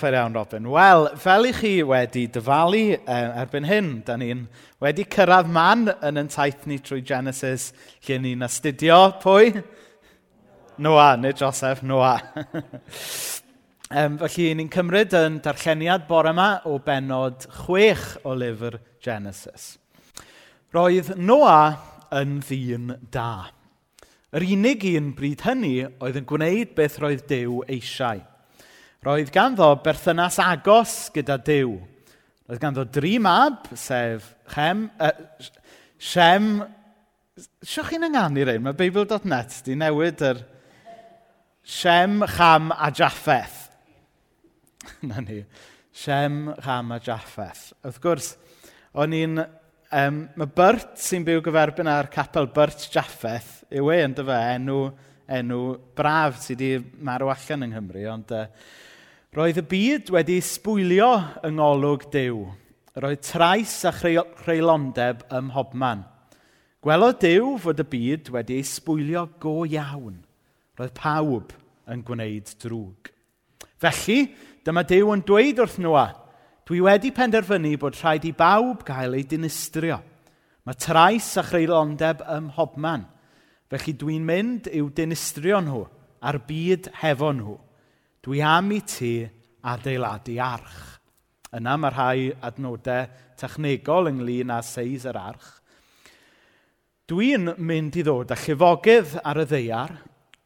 Fair 0.00 0.14
iawn, 0.14 0.32
Robin. 0.32 0.64
Wel, 0.72 1.10
fel 1.20 1.44
i 1.44 1.50
chi 1.52 1.70
wedi 1.84 2.22
dyfalu 2.32 2.94
erbyn 3.04 3.66
hyn, 3.68 3.88
da 4.06 4.14
ni'n 4.16 4.46
wedi 4.80 5.04
cyrraedd 5.12 5.50
man 5.52 5.90
yn 5.92 6.16
yn 6.22 6.30
taith 6.32 6.62
ni 6.70 6.78
trwy 6.80 7.02
Genesis, 7.04 7.66
lle 8.06 8.16
ni'n 8.22 8.46
astudio 8.46 8.96
pwy? 9.20 9.50
Noa, 10.80 11.10
neu 11.20 11.36
Joseph 11.36 11.82
Noa. 11.84 12.14
um, 13.98 14.16
felly, 14.22 14.48
ni'n 14.56 14.72
cymryd 14.72 15.18
yn 15.20 15.36
darlleniad 15.44 16.08
bore 16.08 16.32
yma 16.32 16.48
o 16.64 16.78
benod 16.80 17.44
chwech 17.58 18.14
o 18.24 18.32
lyfr 18.40 18.80
Genesis. 19.04 19.74
Roedd 20.72 21.12
Noa 21.20 21.60
yn 22.22 22.38
ddyn 22.48 22.96
da. 23.12 23.50
Yr 24.32 24.48
unig 24.56 24.88
un 24.94 25.12
bryd 25.12 25.44
hynny 25.44 25.76
oedd 26.00 26.22
yn 26.24 26.30
gwneud 26.32 26.72
beth 26.80 27.02
roedd 27.04 27.28
Dyw 27.28 27.66
eisiau 27.68 28.29
roedd 29.06 29.30
ganddo 29.32 29.70
berthynas 29.80 30.36
agos 30.44 31.08
gyda 31.14 31.38
Dyw. 31.40 31.72
Roedd 32.50 32.60
ganddo 32.60 32.84
dri 32.84 33.14
mab, 33.22 33.70
sef 33.78 34.34
Chem, 34.52 34.88
uh, 35.00 35.14
Shem, 35.96 36.52
Sio 37.64 37.84
chi'n 37.88 38.04
ynganu 38.04 38.44
rhaid? 38.44 38.60
mae 38.60 38.76
Beibl.net 38.76 39.62
di 39.64 39.76
newid 39.78 40.20
yr 40.26 40.42
Shem, 41.64 42.20
Cham 42.28 42.68
a 42.74 42.90
Japheth. 42.92 43.70
Na 45.08 45.22
ni. 45.24 45.38
Shem, 45.92 46.50
Cham 46.60 46.92
a 46.92 46.98
Japheth. 47.00 47.70
Wrth 47.84 48.02
gwrs, 48.04 48.34
o'n 49.00 49.16
i'n... 49.16 49.46
Um, 49.90 50.20
mae 50.38 50.46
Bert 50.54 51.00
sy'n 51.02 51.24
byw 51.26 51.40
gyferbyn 51.42 51.88
ar 51.90 52.06
capel 52.12 52.46
Bert 52.54 52.84
Japheth 52.92 53.64
yw 53.74 53.88
e, 53.90 53.96
yn 54.04 54.12
dyfa 54.14 54.36
enw, 54.52 54.76
enw 55.34 55.62
braf 55.98 56.36
sydd 56.44 56.60
wedi 56.62 57.00
marw 57.08 57.32
allan 57.32 57.66
yng 57.66 57.74
Nghymru, 57.74 58.04
ond 58.12 58.30
uh, 58.36 58.44
Roedd 59.30 59.60
y 59.60 59.62
byd 59.62 60.08
wedi 60.10 60.40
sbwylio 60.42 61.12
yng 61.46 61.60
ngolwg 61.60 62.08
Dyw. 62.10 62.38
Roedd 62.98 63.20
trais 63.22 63.76
a 63.86 63.92
chreulondeb 63.94 65.20
ym 65.30 65.52
mhobman. 65.52 66.00
Gwelodd 66.82 67.20
Dyw 67.22 67.52
fod 67.62 67.78
y 67.78 67.86
byd 67.92 68.32
wedi 68.34 68.56
ei 68.58 68.64
sbwylio 68.66 69.28
go 69.38 69.60
iawn. 69.70 70.16
Roedd 70.74 70.96
pawb 70.98 71.54
yn 71.86 72.02
gwneud 72.02 72.50
drwg. 72.58 73.12
Felly, 73.78 74.18
dyma 74.66 74.82
Dyw 74.82 75.14
yn 75.14 75.22
dweud 75.22 75.62
wrth 75.62 75.78
nhw 75.78 75.94
dwi 76.66 76.82
wedi 76.88 77.14
penderfynu 77.14 77.76
bod 77.78 78.02
rhaid 78.02 78.26
i 78.26 78.34
bawb 78.34 78.82
gael 78.90 79.14
ei 79.14 79.22
dinistrio. 79.22 80.02
Mae 80.66 80.74
trais 80.74 81.36
a 81.38 81.46
chreulondeb 81.46 82.26
ym 82.26 82.50
mhobman, 82.50 83.06
felly 83.70 83.94
dwi'n 83.94 84.26
mynd 84.26 84.66
i'w 84.74 84.90
dinistrio 84.90 85.62
nhw 85.62 85.86
a'r 86.18 86.42
byd 86.50 86.90
hefo 87.06 87.30
nhw. 87.38 87.60
Dwi 88.20 88.42
am 88.44 88.72
i 88.76 88.80
ti 88.84 89.14
adeiladu 89.64 90.36
arch. 90.44 90.80
Yna 91.56 91.76
mae 91.80 91.92
rhai 91.94 92.26
adnodau 92.46 93.08
technegol 93.40 94.10
ynglyn 94.10 94.52
â 94.52 94.60
seis 94.64 95.06
yr 95.08 95.16
arch. 95.16 95.48
Dwi'n 97.08 97.56
mynd 97.58 97.96
i 97.96 98.04
ddod 98.04 98.30
â 98.30 98.36
llifogydd 98.38 99.16
ar 99.24 99.40
y 99.40 99.46
ddeiar 99.48 99.96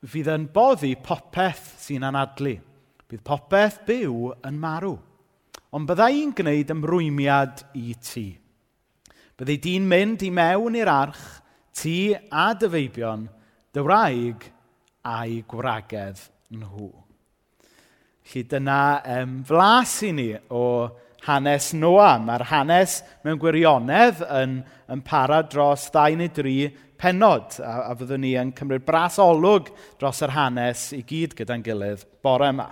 fydd 0.07 0.31
yn 0.33 0.47
boddi 0.55 0.95
popeth 1.03 1.75
sy'n 1.83 2.07
anadlu. 2.09 2.55
Bydd 3.11 3.25
popeth 3.27 3.83
byw 3.89 4.31
yn 4.47 4.61
marw. 4.63 4.95
Ond 5.75 5.91
bydda 5.91 6.09
i'n 6.15 6.33
gwneud 6.39 6.71
ymrwymiad 6.73 7.67
i 7.77 7.97
ti. 7.99 8.29
Byddai 9.35 9.59
di'n 9.59 9.89
mynd 9.91 10.23
i 10.23 10.31
mewn 10.31 10.79
i'r 10.79 10.93
arch, 10.93 11.25
ti 11.75 12.15
a 12.15 12.53
dyfeibion, 12.55 13.27
dy 13.75 13.83
wraig 13.83 14.47
a'i 15.11 15.43
gwragedd 15.51 16.23
nhw. 16.55 17.04
Felly 18.25 18.47
dyna 18.49 19.03
um, 19.21 19.33
flas 19.45 19.99
i 20.07 20.11
ni 20.17 20.31
o 20.57 20.65
hanes 21.27 21.73
Noa. 21.77 22.15
Mae'r 22.25 22.47
hanes 22.49 23.03
mewn 23.25 23.37
gwirionedd 23.41 24.23
yn, 24.25 24.55
yn 24.89 25.03
para 25.05 25.43
dros 25.45 25.91
2 25.93 26.17
neu 26.21 26.33
3 26.33 26.71
penod. 27.01 27.59
A, 27.61 27.91
a 27.91 27.97
fyddwn 27.99 28.25
ni 28.25 28.33
yn 28.41 28.55
cymryd 28.57 28.87
bras 28.87 29.19
olwg 29.21 29.69
dros 30.01 30.23
yr 30.25 30.33
hanes 30.33 30.87
i 30.97 31.03
gyd 31.05 31.37
gyda'n 31.37 31.65
gilydd 31.67 32.07
bore 32.25 32.49
yma. 32.55 32.71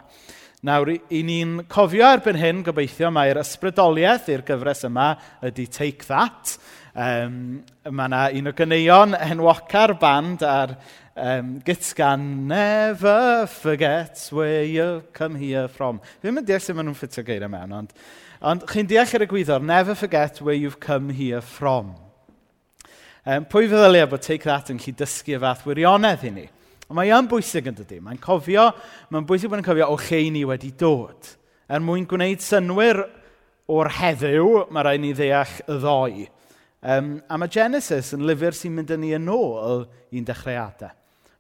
Nawr, 0.65 0.95
i 0.95 1.21
ni'n 1.27 1.65
cofio 1.69 2.07
erbyn 2.07 2.39
hyn, 2.39 2.65
gobeithio, 2.65 3.11
mae'r 3.13 3.41
ysbrydoliaeth 3.43 4.29
i'r 4.33 4.45
gyfres 4.47 4.87
yma 4.89 5.09
ydy 5.45 5.67
Take 5.69 6.07
That. 6.09 6.57
Um, 6.93 7.63
mae 7.89 8.09
yna 8.11 8.19
un 8.37 8.51
o 8.51 8.53
gyneuon 8.53 9.15
enwoca'r 9.17 9.95
band 9.97 10.43
ar 10.45 10.75
um, 11.17 11.55
Gitsgan 11.65 12.27
Never 12.51 13.47
Forget 13.49 14.27
Where 14.31 14.67
You 14.69 15.03
Come 15.15 15.39
Here 15.41 15.69
From. 15.73 16.03
Ddim 16.21 16.43
yn 16.43 16.45
deall 16.45 16.61
sut 16.61 16.77
maen 16.77 16.91
nhw'n 16.91 16.99
ffitio 16.99 17.25
geiriau 17.25 17.49
mewn, 17.49 17.73
ond, 17.79 17.95
ond 18.45 18.67
chi'n 18.69 18.91
deall 18.91 19.15
yr 19.17 19.25
egwyddor, 19.25 19.65
Never 19.65 19.97
Forget 19.97 20.43
Where 20.45 20.59
You've 20.59 20.83
Come 20.85 21.17
Here 21.17 21.41
From. 21.41 21.95
Um, 23.25 23.49
pwy 23.49 23.71
feddylia 23.73 24.11
bod 24.13 24.27
Take 24.27 24.45
That 24.45 24.69
yn 24.75 24.83
lli 24.83 24.93
dysgu 24.99 25.39
y 25.39 25.41
fath 25.41 25.65
wirionedd 25.65 26.29
i 26.29 26.35
ni? 26.35 26.47
Ond 26.91 26.99
mae 26.99 27.15
yn 27.17 27.33
bwysig 27.33 27.73
yn 27.73 27.81
dydy. 27.81 28.03
Mae'n 28.05 28.21
cofio, 28.21 28.67
mae'n 29.09 29.31
bwysig 29.33 29.49
bod 29.49 29.63
yn 29.63 29.69
cofio 29.71 29.89
o 29.95 29.97
lle 30.11 30.23
ni 30.37 30.45
wedi 30.45 30.75
dod. 30.77 31.33
Er 31.73 31.81
mwyn 31.81 32.05
gwneud 32.11 32.45
synwyr 32.45 33.01
o'r 33.73 33.95
heddiw, 33.97 34.67
mae 34.69 34.85
rhaid 34.91 35.07
ni 35.07 35.17
ddeall 35.17 35.57
y 35.65 35.81
ddoi. 35.81 36.29
Um, 36.83 37.21
a 37.31 37.39
mae 37.39 37.51
Genesis 37.53 38.11
yn 38.17 38.25
lyfr 38.27 38.57
sy'n 38.59 38.73
mynd 38.75 38.91
yn 38.91 39.05
ni 39.05 39.13
yn 39.15 39.29
ôl 39.31 39.85
i'n 40.11 40.25
dechreuadau. 40.27 40.91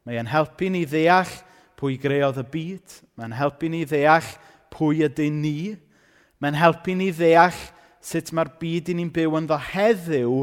Mae 0.06 0.20
e'n 0.20 0.30
helpu 0.30 0.69
ni 0.70 0.84
ddeall 0.86 1.30
pwy 1.78 1.97
greodd 1.98 2.38
y 2.38 2.44
byd. 2.53 2.94
Mae'n 3.19 3.34
helpu 3.34 3.70
ni 3.70 3.82
ddeall 3.91 4.28
pwy 4.70 5.02
ydyn 5.08 5.41
ni. 5.42 5.72
Mae'n 6.38 6.58
helpu 6.60 6.94
ni 6.94 7.10
ddeall 7.10 7.58
sut 8.02 8.31
mae'r 8.31 8.52
byd 8.60 8.92
i 8.92 8.97
ni'n 8.98 9.10
byw 9.14 9.34
yn 9.41 9.48
ddo 9.50 9.58
heddiw 9.72 10.36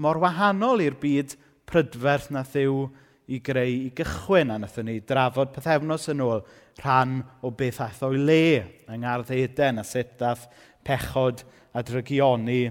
mor 0.00 0.20
wahanol 0.22 0.80
i'r 0.84 0.96
byd 0.96 1.36
prydferth 1.68 2.30
na 2.32 2.40
ddiw 2.48 2.86
i 3.28 3.42
greu 3.44 3.68
i 3.68 3.92
gychwyn. 4.00 4.48
A 4.48 4.56
wnaethon 4.56 4.88
ni 4.88 4.96
drafod 5.04 5.52
pethefnos 5.52 6.08
yn 6.08 6.24
ôl 6.24 6.40
rhan 6.80 7.18
o 7.44 7.52
beth 7.52 7.82
aeth 7.84 8.00
o'i 8.08 8.16
le 8.16 8.40
yng 8.88 9.04
Ngardd 9.04 9.36
Eden 9.36 9.84
a 9.84 9.84
sut 9.84 10.16
daeth 10.20 10.48
pechod 10.88 11.44
a 11.76 11.84
drygioni 11.84 12.62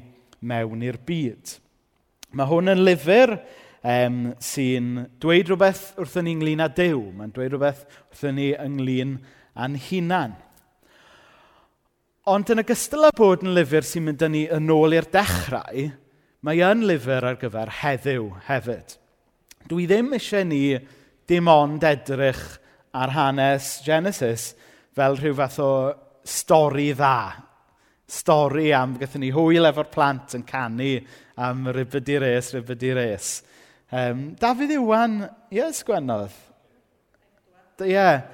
mewn 0.42 0.86
i'r 0.90 0.98
byd. 1.06 1.58
Mae 2.36 2.50
hwn 2.50 2.74
yn 2.74 2.84
lyfr 2.84 3.38
um, 3.88 4.18
sy'n 4.44 4.90
dweud 5.22 5.48
rhywbeth 5.48 5.94
wrthyn 6.02 6.28
ni 6.28 6.34
ynglyn 6.36 6.66
â 6.66 6.68
Dyw. 6.76 7.00
Mae'n 7.16 7.32
dweud 7.36 7.54
rhywbeth 7.54 7.86
wrthyn 8.12 8.36
ni 8.40 8.50
ynglyn 8.60 9.16
â'n 9.56 9.78
hunan. 9.88 10.36
Ond 12.28 12.52
yn 12.52 12.60
ogystal 12.60 13.08
â 13.08 13.14
bod 13.16 13.46
yn 13.46 13.56
lyfr 13.56 13.88
sy'n 13.88 14.10
mynd 14.10 14.26
â 14.26 14.32
ni 14.34 14.44
yn 14.52 14.68
ôl 14.74 14.98
i'r 14.98 15.08
dechrau, 15.14 15.88
mae 16.44 16.64
yn 16.68 16.84
lyfr 16.90 17.30
ar 17.30 17.40
gyfer 17.40 17.72
heddiw 17.80 18.28
hefyd. 18.50 18.98
Dwi 19.72 19.88
ddim 19.88 20.12
eisiau 20.18 20.44
ni 20.48 20.62
dim 21.28 21.48
ond 21.52 21.84
edrych 21.88 22.44
ar 22.96 23.14
hanes 23.16 23.78
Genesis 23.86 24.50
fel 24.96 25.16
rhyw 25.16 25.38
fath 25.40 25.62
o 25.64 25.72
stori 26.28 26.90
dda. 26.92 27.46
Stori 28.08 28.74
am 28.76 28.96
gyda 29.00 29.20
ni 29.20 29.32
hwyl 29.36 29.68
efo'r 29.72 29.90
plant 29.92 30.36
yn 30.36 30.44
canu 30.48 30.92
am 31.38 31.68
rybyd 31.74 32.10
i 32.16 32.18
res, 32.24 32.52
rybyd 32.56 32.86
i 32.88 32.94
res. 32.98 33.32
Um, 33.94 34.32
Dafydd 34.40 34.74
Iwan, 34.76 35.22
ie, 35.52 35.62
yes, 35.62 35.84
sgwennodd. 35.84 36.34
Ie. 37.86 37.94
Yeah. 37.94 38.26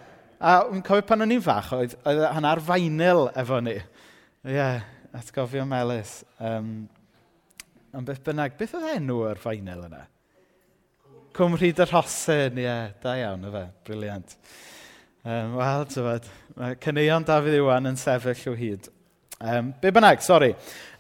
A 0.44 0.58
wy'n 0.68 0.82
cofio 0.84 1.06
pan 1.08 1.24
o'n 1.24 1.32
i'n 1.32 1.44
fach, 1.44 1.70
oedd, 1.72 1.94
oedd 2.10 2.26
hyn 2.36 2.48
fainil 2.68 3.30
efo 3.40 3.62
ni. 3.64 3.78
Ie, 3.80 4.56
yeah, 4.58 4.82
atgofio 5.16 5.64
Melis. 5.68 6.18
Um, 6.44 6.74
ond 7.96 8.10
beth 8.10 8.20
bynnag, 8.26 8.58
beth 8.60 8.74
oedd 8.76 8.90
enw 8.98 9.22
ar 9.30 9.40
fainil 9.40 9.86
yna? 9.88 10.02
Cwmryd 11.38 11.80
y 11.80 11.88
rhosyn, 11.88 12.60
ie, 12.60 12.66
yeah, 12.66 12.92
da 13.04 13.16
iawn 13.22 13.48
o 13.48 13.54
fe, 13.54 13.64
briliant. 13.88 14.36
Um, 15.24 15.56
Wel, 15.62 15.88
tyfod, 15.94 16.28
mae 16.60 16.76
cyneuon 16.84 17.30
Dafydd 17.30 17.56
Iwan 17.62 17.88
yn 17.94 18.00
sefyll 18.02 18.52
o 18.52 18.58
hyd. 18.60 18.92
Um, 19.44 19.74
be 19.82 19.92
bynnag, 19.92 20.22
sori. 20.24 20.54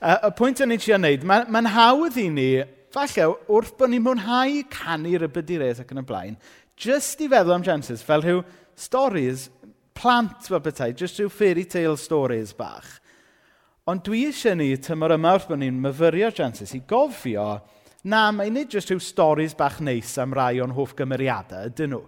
Uh, 0.03 0.17
y 0.27 0.29
pwynt 0.35 0.59
o'n 0.59 0.73
i 0.75 0.77
ti 0.81 0.91
wneud, 0.91 1.21
mae'n 1.23 1.51
ma, 1.53 1.69
hawdd 1.71 2.17
i 2.19 2.25
ni, 2.27 2.47
falle 2.91 3.29
wrth 3.47 3.77
bod 3.79 3.93
ni'n 3.93 4.03
mwynhau 4.03 4.57
canu 4.73 5.13
y 5.15 5.19
res 5.61 5.79
ac 5.79 5.93
yn 5.95 6.01
y 6.01 6.03
blaen, 6.09 6.35
jyst 6.75 7.23
i 7.23 7.29
feddwl 7.31 7.55
am 7.55 7.63
Genesis 7.63 8.03
fel 8.03 8.25
rhyw 8.25 8.43
stories, 8.75 9.47
plant 9.95 10.51
fel 10.51 10.59
bethau, 10.59 10.91
jyst 10.91 11.21
rhyw 11.21 11.31
fairy 11.31 11.63
tale 11.63 11.95
stories 11.95 12.51
bach. 12.51 12.99
Ond 13.87 14.03
dwi 14.03 14.25
eisiau 14.27 14.59
ni, 14.59 14.73
tymor 14.75 15.15
yma 15.15 15.37
wrth 15.37 15.47
bod 15.47 15.63
ni'n 15.63 15.79
myfyrio 15.79 16.35
Genesis, 16.35 16.75
i 16.75 16.83
gofio, 16.83 17.61
na, 18.03 18.27
mae 18.35 18.51
nid 18.51 18.75
jyst 18.75 18.91
rhyw 18.91 18.99
stories 19.07 19.55
bach 19.55 19.79
neis 19.79 20.17
am 20.19 20.35
rai 20.35 20.57
o'n 20.59 20.75
hoff 20.75 20.97
gymeriadau, 20.99 21.71
ydyn 21.71 21.95
nhw. 21.95 22.05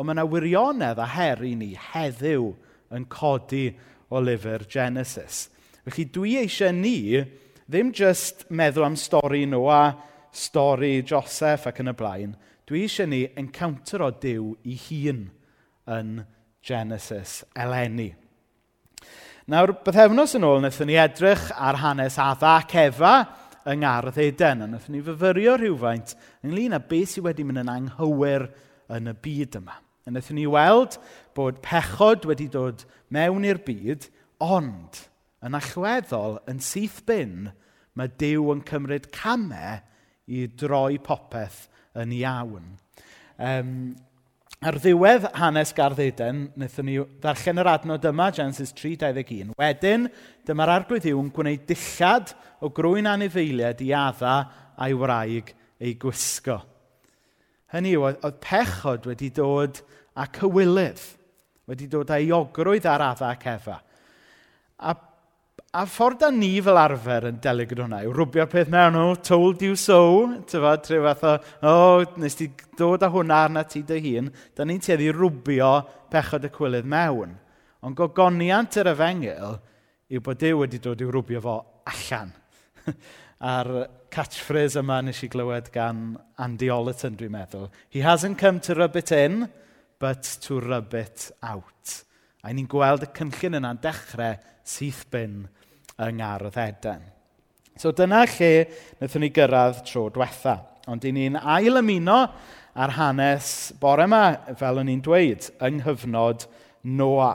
Ond 0.00 0.08
mae 0.08 0.16
yna 0.16 0.30
wirionedd 0.32 0.96
a 0.96 1.12
her 1.12 1.44
i 1.44 1.52
ni 1.60 1.74
heddiw 1.92 2.54
yn 2.96 3.04
codi 3.12 3.68
o 4.08 4.24
lyfr 4.24 4.64
Genesis. 4.64 5.50
Felly 5.84 6.06
dwi 6.08 6.38
eisiau 6.40 6.72
ni 6.72 7.20
ddim 7.68 7.90
jyst 7.92 8.46
meddwl 8.48 8.86
am 8.86 8.96
stori 8.96 9.44
Noah, 9.48 9.92
stori 10.32 11.02
Joseph 11.04 11.68
ac 11.68 11.82
yn 11.82 11.92
y 11.92 11.96
blaen. 11.96 12.34
Dwi 12.64 12.86
eisiau 12.86 13.10
ni 13.10 13.26
encounter 13.36 14.06
o 14.06 14.10
Dyw 14.10 14.54
i 14.64 14.78
hun 14.86 15.26
yn 15.92 16.14
Genesis 16.64 17.42
eleni. 17.52 18.14
Nawr, 19.52 19.74
bythefnos 19.84 20.32
yn 20.38 20.48
ôl, 20.48 20.62
wnaethon 20.62 20.88
ni 20.88 20.96
edrych 20.96 21.50
ar 21.52 21.82
hanes 21.82 22.16
Adda 22.16 22.56
ac 22.62 22.72
Efa 22.86 23.14
yng 23.68 23.82
Ngardd 23.82 24.16
Eden, 24.24 24.64
a 24.64 24.68
wnaethon 24.70 24.96
ni 24.96 25.04
fyfyrio 25.04 25.58
rhywfaint 25.60 26.14
ynglyn 26.40 26.76
â 26.78 26.80
beth 26.80 27.12
sydd 27.12 27.28
wedi 27.28 27.44
mynd 27.44 27.60
yn 27.60 27.72
anghywir 27.74 28.48
yn 28.88 29.12
y 29.12 29.18
byd 29.26 29.60
yma. 29.60 29.76
A 29.76 30.08
wnaethon 30.08 30.40
ni 30.40 30.48
weld 30.48 30.96
bod 31.36 31.60
pechod 31.64 32.24
wedi 32.30 32.48
dod 32.48 32.86
mewn 33.12 33.44
i'r 33.44 33.60
byd, 33.68 34.08
ond 34.40 35.04
yn 35.44 35.58
allweddol, 35.58 36.38
yn 36.50 36.62
syth 36.64 37.02
bin, 37.08 37.50
mae 37.94 38.10
Dyw 38.20 38.48
yn 38.54 38.64
cymryd 38.66 39.10
camau 39.14 39.78
i 40.26 40.46
droi 40.48 40.98
popeth 41.04 41.66
yn 42.00 42.14
iawn. 42.16 42.72
Um, 43.38 43.70
ar 44.64 44.78
ddiwedd 44.80 45.28
hanes 45.36 45.74
garddeden, 45.76 46.46
wnaethon 46.56 46.88
ni 46.88 46.96
ddarllen 47.22 47.60
yr 47.60 47.70
adnod 47.74 48.06
yma, 48.08 48.30
Genesis 48.34 48.72
3.21. 48.78 49.52
Wedyn, 49.60 50.08
dyma'r 50.48 50.78
arglwydd 50.78 51.08
yw 51.10 51.20
yn 51.20 51.32
gwneud 51.34 51.66
dillad 51.68 52.32
o 52.64 52.70
grwy'n 52.74 53.10
anifeiliad 53.10 53.82
i 53.84 53.92
adda 53.98 54.36
a'i 54.80 54.96
wraig 54.96 55.52
ei 55.84 55.96
gwisgo. 56.00 56.62
Hynny 57.74 57.92
yw, 57.98 58.08
oedd 58.14 58.40
pechod 58.42 59.10
wedi 59.10 59.28
dod 59.34 59.82
â 60.16 60.26
cywilydd, 60.38 61.02
wedi 61.68 61.90
dod 61.90 62.12
â 62.14 62.20
iogrwydd 62.22 62.86
ar 62.88 63.10
adda 63.10 63.34
ac 63.34 63.48
efa. 63.50 63.80
A 64.80 64.94
a 65.74 65.82
ffordd 65.90 66.20
da 66.22 66.28
ni 66.30 66.52
fel 66.62 66.78
arfer 66.78 67.24
yn 67.32 67.38
delu 67.42 67.64
gyda 67.66 67.82
hwnna 67.82 67.98
yw 68.06 68.12
rwbio'r 68.14 68.46
peth 68.50 68.68
mewn, 68.70 68.94
oh, 68.94 69.16
told 69.26 69.62
you 69.64 69.74
so, 69.74 69.96
tyfa, 70.46 70.76
trwy 70.84 71.00
fath 71.02 71.24
o, 71.26 71.32
oh, 71.66 72.04
nes 72.22 72.38
ti 72.38 72.46
dod 72.78 73.02
â 73.02 73.08
hwnna 73.10 73.40
arna 73.48 73.64
ti 73.66 73.82
dy 73.86 73.98
hun, 74.04 74.28
da 74.54 74.62
ni'n 74.62 74.78
tueddu 74.84 75.10
rwbio 75.16 75.70
pechod 76.12 76.46
y 76.46 76.50
cwylydd 76.54 76.86
mewn. 76.92 77.32
Ond 77.82 77.98
gogoniant 77.98 78.78
yr 78.78 78.92
efengil 78.92 79.58
yw 80.14 80.22
bod 80.22 80.38
Dyw 80.44 80.60
wedi 80.60 80.78
dod 80.84 81.02
i'w 81.02 81.10
rwbio 81.10 81.42
fo 81.42 81.56
allan. 81.90 82.30
A'r 83.54 83.72
catchphrase 84.14 84.78
yma 84.78 85.00
nes 85.02 85.24
i 85.26 85.30
glywed 85.32 85.72
gan 85.74 86.14
Andy 86.38 86.70
Ollerton, 86.70 87.18
dwi'n 87.18 87.34
meddwl. 87.34 87.66
He 87.90 88.06
hasn't 88.06 88.38
come 88.38 88.62
to 88.62 88.78
rub 88.78 88.94
it 88.94 89.10
in, 89.10 89.48
but 89.98 90.22
to 90.46 90.60
rub 90.62 90.94
it 90.94 91.32
out. 91.42 91.98
A 92.46 92.54
ni'n 92.54 92.70
gweld 92.70 93.08
y 93.08 93.10
cynllun 93.18 93.58
yna'n 93.58 93.82
dechrau 93.82 94.38
syth 94.64 95.02
bin 95.10 95.42
yng 96.02 96.18
Ngardd 96.18 96.58
Eden. 96.58 97.02
So 97.78 97.92
dyna 97.92 98.24
lle 98.26 98.52
wnaethon 98.98 99.24
ni 99.24 99.30
gyrraedd 99.34 99.82
tro 99.88 100.08
diwetha. 100.14 100.58
Ond 100.90 101.04
i 101.06 101.14
ni'n 101.14 101.38
ail 101.40 101.80
ymuno 101.80 102.18
ar 102.74 102.92
hanes 102.98 103.72
bore 103.80 104.04
yma, 104.08 104.24
fel 104.58 104.82
o'n 104.82 104.90
i'n 104.92 105.02
dweud, 105.04 105.48
yng 105.64 105.80
nghyfnod 105.80 106.46
Noa. 106.84 107.32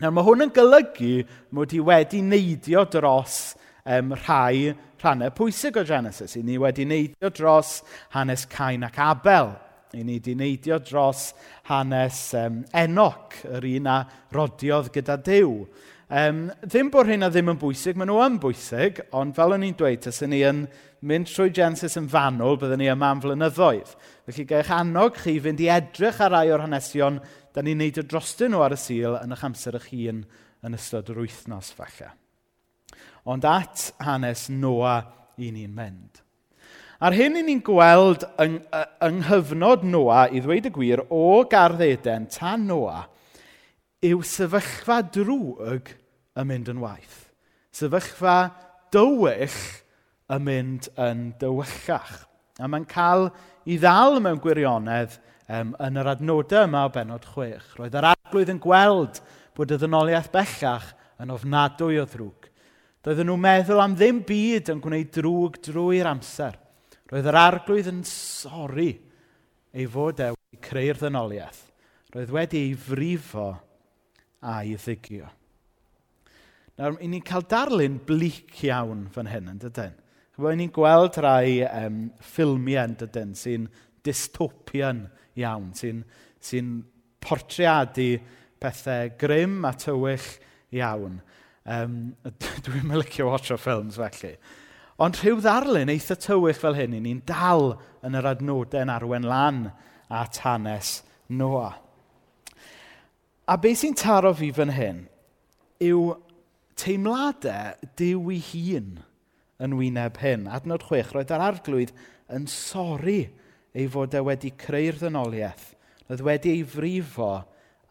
Nawr 0.00 0.14
mae 0.14 0.24
hwn 0.24 0.46
yn 0.46 0.54
golygu 0.54 1.12
mod 1.54 1.72
i 1.74 1.80
wedi 1.82 2.22
neidio 2.24 2.84
dros 2.90 3.56
um, 3.84 4.14
rhai 4.24 4.72
rhannau 5.02 5.32
pwysig 5.34 5.76
o 5.76 5.84
Genesis. 5.84 6.36
I 6.38 6.42
ni 6.46 6.56
wedi 6.62 6.86
neidio 6.88 7.32
dros 7.34 7.80
hanes 8.14 8.46
Cain 8.50 8.86
ac 8.86 8.98
Abel. 9.02 9.52
I 9.92 10.02
ni 10.02 10.16
wedi 10.20 10.36
neidio 10.38 10.78
dros 10.80 11.32
hanes 11.68 12.22
um, 12.38 12.62
Enoch, 12.72 13.36
yr 13.50 13.66
un 13.74 13.90
a 13.90 13.98
rodiodd 14.32 14.92
gyda 14.94 15.18
Dyw. 15.26 15.56
Um, 16.12 16.50
ddim 16.60 16.90
bod 16.92 17.08
hynna 17.08 17.30
ddim 17.32 17.48
yn 17.54 17.56
bwysig, 17.56 17.96
maen 17.96 18.10
nhw 18.10 18.18
yn 18.20 18.34
bwysig, 18.42 18.98
ond 19.16 19.32
fel 19.32 19.54
o'n 19.54 19.62
i'n 19.64 19.76
dweud, 19.78 20.02
tas 20.04 20.18
ni 20.28 20.42
yn 20.44 20.66
mynd 21.08 21.30
trwy 21.30 21.48
Genesis 21.56 21.96
yn 21.96 22.08
fanwl, 22.12 22.58
byddwn 22.60 22.82
ni 22.82 22.90
yma 22.92 23.14
am 23.14 23.22
flynyddoedd. 23.22 23.94
Felly 24.28 24.44
gael 24.50 24.72
annog 24.76 25.16
chi 25.22 25.38
fynd 25.40 25.62
i 25.64 25.70
edrych 25.72 26.20
ar 26.20 26.34
rai 26.34 26.50
o'r 26.52 26.66
hanesion 26.66 27.16
da 27.56 27.64
ni'n 27.64 27.80
neud 27.80 28.00
y 28.02 28.04
drostyn 28.10 28.52
nhw 28.52 28.60
ar 28.60 28.74
y 28.76 28.78
sil 28.82 29.16
yn 29.22 29.32
eich 29.32 29.46
amser 29.48 29.78
eich 29.78 29.86
hun 29.94 30.20
yn 30.60 30.76
ystod 30.76 31.08
yr 31.14 31.22
wythnos 31.22 31.72
falle. 31.78 32.10
Ond 33.24 33.48
at 33.48 33.86
hanes 34.04 34.44
Noa 34.52 34.98
i 35.40 35.48
ni'n 35.48 35.72
mynd. 35.72 36.20
A'r 37.00 37.16
hyn 37.16 37.40
i 37.40 37.46
ni'n 37.48 37.64
gweld 37.64 38.28
yng, 38.36 38.60
yng 39.00 39.24
nghyfnod 39.24 39.88
Noa, 39.88 40.26
i 40.28 40.44
ddweud 40.44 40.68
y 40.68 40.76
gwir, 40.76 41.06
o 41.08 41.40
Gardd 41.48 41.80
Eden 41.88 42.28
tan 42.36 42.68
Noa, 42.68 43.06
yw 44.04 44.20
sefyllfa 44.26 45.00
drwg 45.08 45.96
yn 46.38 46.48
mynd 46.48 46.70
yn 46.72 46.82
waith. 46.82 47.18
Sefyllfa 47.72 48.36
dywych 48.92 49.58
yn 50.32 50.44
mynd 50.46 50.88
yn 51.00 51.30
dywychach. 51.40 52.22
A 52.60 52.68
mae'n 52.68 52.86
cael 52.88 53.30
i 53.68 53.78
ddal 53.80 54.20
mewn 54.22 54.40
gwirionedd 54.42 55.16
um, 55.48 55.72
yn 55.80 56.00
yr 56.00 56.12
adnodau 56.14 56.66
yma 56.68 56.86
o 56.86 56.92
benod 56.92 57.26
chwech. 57.32 57.74
Roedd 57.78 57.96
yr 57.98 58.10
arglwydd 58.12 58.52
yn 58.52 58.60
gweld 58.62 59.20
bod 59.56 59.72
y 59.72 59.78
ddynoliaeth 59.80 60.30
bellach 60.34 60.92
yn 61.22 61.32
ofnadwy 61.32 62.00
o 62.00 62.06
ddrwg. 62.08 62.48
Doedden 63.02 63.26
nhw'n 63.26 63.42
meddwl 63.42 63.82
am 63.82 63.96
ddim 63.98 64.20
byd 64.26 64.70
yn 64.72 64.82
gwneud 64.82 65.10
drwg 65.16 65.58
drwy'r 65.66 66.12
amser. 66.12 66.54
Roedd 67.10 67.28
yr 67.28 67.38
arglwydd 67.40 67.90
yn 67.90 68.04
sori 68.08 68.92
ei 69.72 69.88
fod 69.90 70.22
e 70.22 70.30
wedi 70.36 70.60
creu'r 70.68 71.00
ddynoliaeth. 71.00 71.62
Roedd 72.14 72.32
wedi 72.32 72.66
ei 72.68 72.74
frifo 72.78 73.50
a'i 74.52 74.76
ddigio. 74.76 75.26
Nawr, 76.80 76.96
i 77.04 77.08
ni'n 77.10 77.24
cael 77.26 77.44
darlun 77.48 77.98
blic 78.06 78.62
iawn 78.64 79.04
fan 79.12 79.28
hyn, 79.28 79.50
yn 79.52 79.60
dydyn. 79.60 79.98
Chyfo, 80.32 80.52
ni'n 80.56 80.72
gweld 80.72 81.18
rhai 81.20 81.60
um, 81.68 81.98
ffilmiau, 82.24 82.86
yn 82.88 82.96
dydyn, 83.02 83.34
sy'n 83.36 83.66
dystopian 84.06 85.04
iawn, 85.38 85.70
sy'n 85.76 86.00
sy 86.42 86.62
portreadu 87.22 88.16
pethau 88.62 89.12
grym 89.20 89.60
a 89.68 89.74
tywych 89.76 90.30
iawn. 90.74 91.20
Um, 91.68 92.00
Dwi'n 92.64 92.88
mylicio 92.88 93.28
o 93.28 93.38
ffilms, 93.38 94.00
felly. 94.00 94.34
Ond 95.02 95.20
rhyw 95.20 95.40
ddarlun 95.42 95.92
eitha 95.92 96.16
tywych 96.16 96.60
fel 96.62 96.76
hyn, 96.78 96.96
ni'n 96.96 97.22
dal 97.28 97.74
yn 98.06 98.16
yr 98.18 98.32
adnodau'n 98.32 98.92
arwen 98.92 99.28
lan 99.28 99.64
at 100.12 100.40
hanes 100.44 101.00
Noah. 101.32 101.78
A 103.48 103.56
beth 103.60 103.80
sy'n 103.82 103.96
taro 103.98 104.32
fi 104.36 104.52
fan 104.54 104.72
hyn 104.72 105.06
yw 105.82 106.12
teimladau 106.82 107.90
Dyw 107.98 108.32
i 108.34 108.40
hun 108.50 108.92
yn 109.62 109.76
wyneb 109.78 110.18
hyn. 110.22 110.48
Adnod 110.50 110.84
chwech, 110.88 111.12
roedd 111.14 111.32
yr 111.34 111.44
arglwydd 111.44 111.94
yn 112.34 112.48
sori 112.50 113.20
ei 113.72 113.88
fod 113.90 114.14
e 114.16 114.22
wedi 114.24 114.52
creu'r 114.58 114.98
ddynoliaeth, 115.00 115.72
roedd 116.08 116.24
wedi 116.26 116.56
ei 116.56 116.64
frifo 116.68 117.32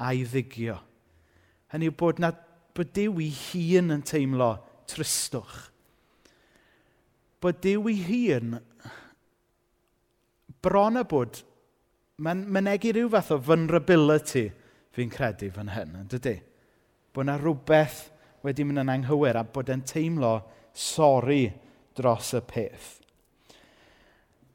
a'i 0.01 0.25
ddigio. 0.27 0.77
Hynny 1.71 1.89
yw 1.89 1.95
bod, 1.97 2.19
na, 2.21 2.33
bod 2.75 2.91
Dyw 2.95 3.21
i 3.23 3.29
hun 3.31 3.95
yn 3.95 4.03
teimlo 4.07 4.53
tristwch. 4.91 5.69
Bod 7.41 7.61
Dyw 7.63 7.87
i 7.89 7.95
hun 8.05 8.57
bron 10.61 10.99
y 10.99 11.05
bod 11.09 11.41
mae'n 12.21 12.43
mynegu 12.53 12.91
rhyw 12.93 13.09
fath 13.15 13.31
o 13.33 13.39
vulnerability 13.41 14.49
fi'n 14.93 15.13
credu 15.13 15.49
fan 15.55 15.71
hyn, 15.73 15.95
yn 16.03 16.09
dydy? 16.11 16.35
Bod 17.15 17.25
yna 17.25 17.39
rhywbeth 17.39 18.10
wedi 18.45 18.65
mynd 18.65 18.83
yn 18.83 18.91
anghywir 18.93 19.39
a 19.39 19.43
bod 19.45 19.69
e'n 19.73 19.83
teimlo 19.87 20.33
sori 20.73 21.45
dros 21.97 22.33
y 22.37 22.41
peth. 22.47 22.89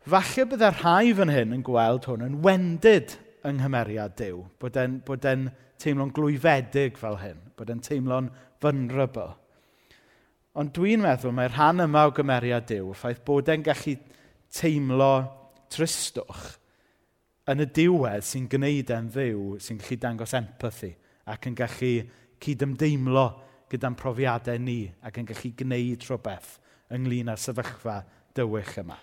Falle 0.06 0.46
byddai 0.46 0.72
rhai 0.74 1.14
fan 1.18 1.32
hyn 1.34 1.54
yn 1.56 1.64
gweld 1.66 2.06
hwn 2.06 2.26
yn 2.28 2.40
wendid 2.44 3.16
yng 3.46 3.60
nghymeriad 3.60 4.14
Dyw, 4.18 4.42
bod 4.60 4.76
e'n 4.78 5.00
bod 5.06 5.26
e 5.26 5.34
teimlo'n 5.82 6.12
glwyfedig 6.14 6.98
fel 6.98 7.18
hyn, 7.20 7.40
bod 7.58 7.70
e'n 7.72 7.82
teimlo'n 7.84 8.30
vulnerable. 8.62 9.32
Ond 10.56 10.72
dwi'n 10.76 11.02
meddwl 11.04 11.34
mae'r 11.36 11.52
rhan 11.52 11.84
yma 11.84 12.06
o 12.08 12.14
gymeriad 12.16 12.68
Dyw, 12.70 12.94
ffaith 12.96 13.24
bod 13.26 13.50
e'n 13.52 13.66
gallu 13.66 13.96
teimlo 14.56 15.10
tristwch 15.74 16.54
yn 17.50 17.62
y 17.62 17.66
diwedd 17.76 18.24
sy'n 18.26 18.46
gwneud 18.50 18.90
e'n 18.94 19.10
ddiw, 19.14 19.42
sy'n 19.62 19.82
gallu 19.82 19.98
dangos 20.02 20.34
empathy 20.38 20.92
ac 21.30 21.50
yn 21.50 21.58
gallu 21.58 21.92
cydymdeimlo 22.42 23.26
gyda'n 23.72 23.96
profiadau 23.98 24.60
ni 24.62 24.84
ac 25.06 25.18
yn 25.20 25.28
gallu 25.28 25.52
gwneud 25.58 26.06
rhywbeth 26.06 26.56
ynglyn 26.94 27.32
â'r 27.32 27.42
sefyllfa 27.42 28.00
dywych 28.36 28.76
yma. 28.82 28.98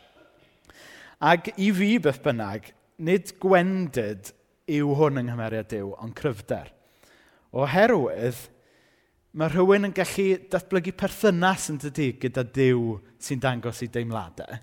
Ac 1.24 1.51
i 1.55 1.70
fi 1.75 1.98
beth 2.03 2.22
bynnag, 2.24 2.70
nid 3.03 3.34
gwendid 3.41 4.32
yw 4.72 4.96
hwn 4.98 5.22
yng 5.22 5.29
Nghymeriad 5.29 5.70
Dyw, 5.72 5.93
ond 6.03 6.15
cryfder. 6.17 6.70
Oherwydd, 7.53 8.39
mae 9.34 9.51
rhywun 9.51 9.89
yn 9.89 9.96
gallu 9.96 10.27
datblygu 10.51 10.93
perthynas 10.98 11.70
yn 11.74 11.79
dydy 11.82 12.12
gyda 12.22 12.46
Dyw 12.55 12.98
sy'n 13.24 13.43
dangos 13.43 13.84
i 13.86 13.89
deimladau. 13.91 14.60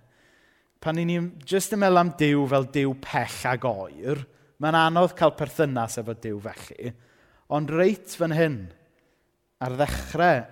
Pan 0.80 1.00
i 1.00 1.04
ni'n 1.04 1.30
jyst 1.48 1.74
yn 1.76 1.82
meddwl 1.82 2.00
am 2.00 2.12
Dyw 2.20 2.44
fel 2.48 2.68
Dyw 2.72 2.92
pell 3.04 3.40
ag 3.50 3.66
oer, 3.68 4.22
mae'n 4.60 4.78
anodd 4.78 5.16
cael 5.18 5.34
perthynas 5.36 5.98
efo 6.00 6.14
Dyw 6.16 6.38
felly. 6.44 6.92
Ond 7.52 7.72
reit 7.74 8.14
fan 8.16 8.36
hyn, 8.36 8.60
ar 9.60 9.76
ddechrau 9.76 10.44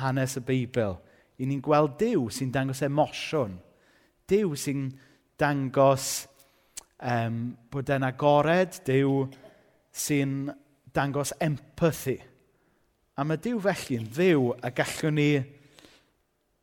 hanes 0.00 0.36
y 0.38 0.42
Beibl, 0.46 0.96
i 1.42 1.46
ni'n 1.48 1.62
gweld 1.64 1.96
Dyw 2.00 2.28
sy'n 2.32 2.52
dangos 2.54 2.82
emosiwn. 2.86 3.56
Dyw 4.30 4.54
sy'n 4.58 4.86
dangos 5.40 6.10
um, 7.02 7.40
bod 7.72 7.90
e'n 7.90 8.06
agored, 8.06 8.78
Dyw 8.86 9.24
sy'n 9.92 10.52
dangos 10.94 11.34
empathy. 11.42 12.18
A 13.18 13.26
mae 13.26 13.40
Dyw 13.42 13.60
felly'n 13.60 14.08
ddiw 14.14 14.52
a 14.62 14.70
gallwn 14.72 15.18
ni 15.18 15.30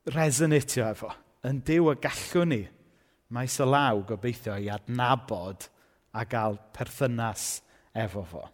resonatio 0.09 0.87
efo. 0.89 1.11
Yn 1.45 1.61
Dyw 1.65 1.91
a 1.91 1.97
gallwn 2.01 2.53
ni 2.55 2.63
maes 3.35 3.59
y 3.61 3.67
law 3.67 4.01
gobeithio 4.07 4.55
i 4.57 4.69
adnabod 4.73 5.67
a 6.17 6.23
gael 6.25 6.57
perthynas 6.73 7.59
efo 7.93 8.23
fo. 8.25 8.45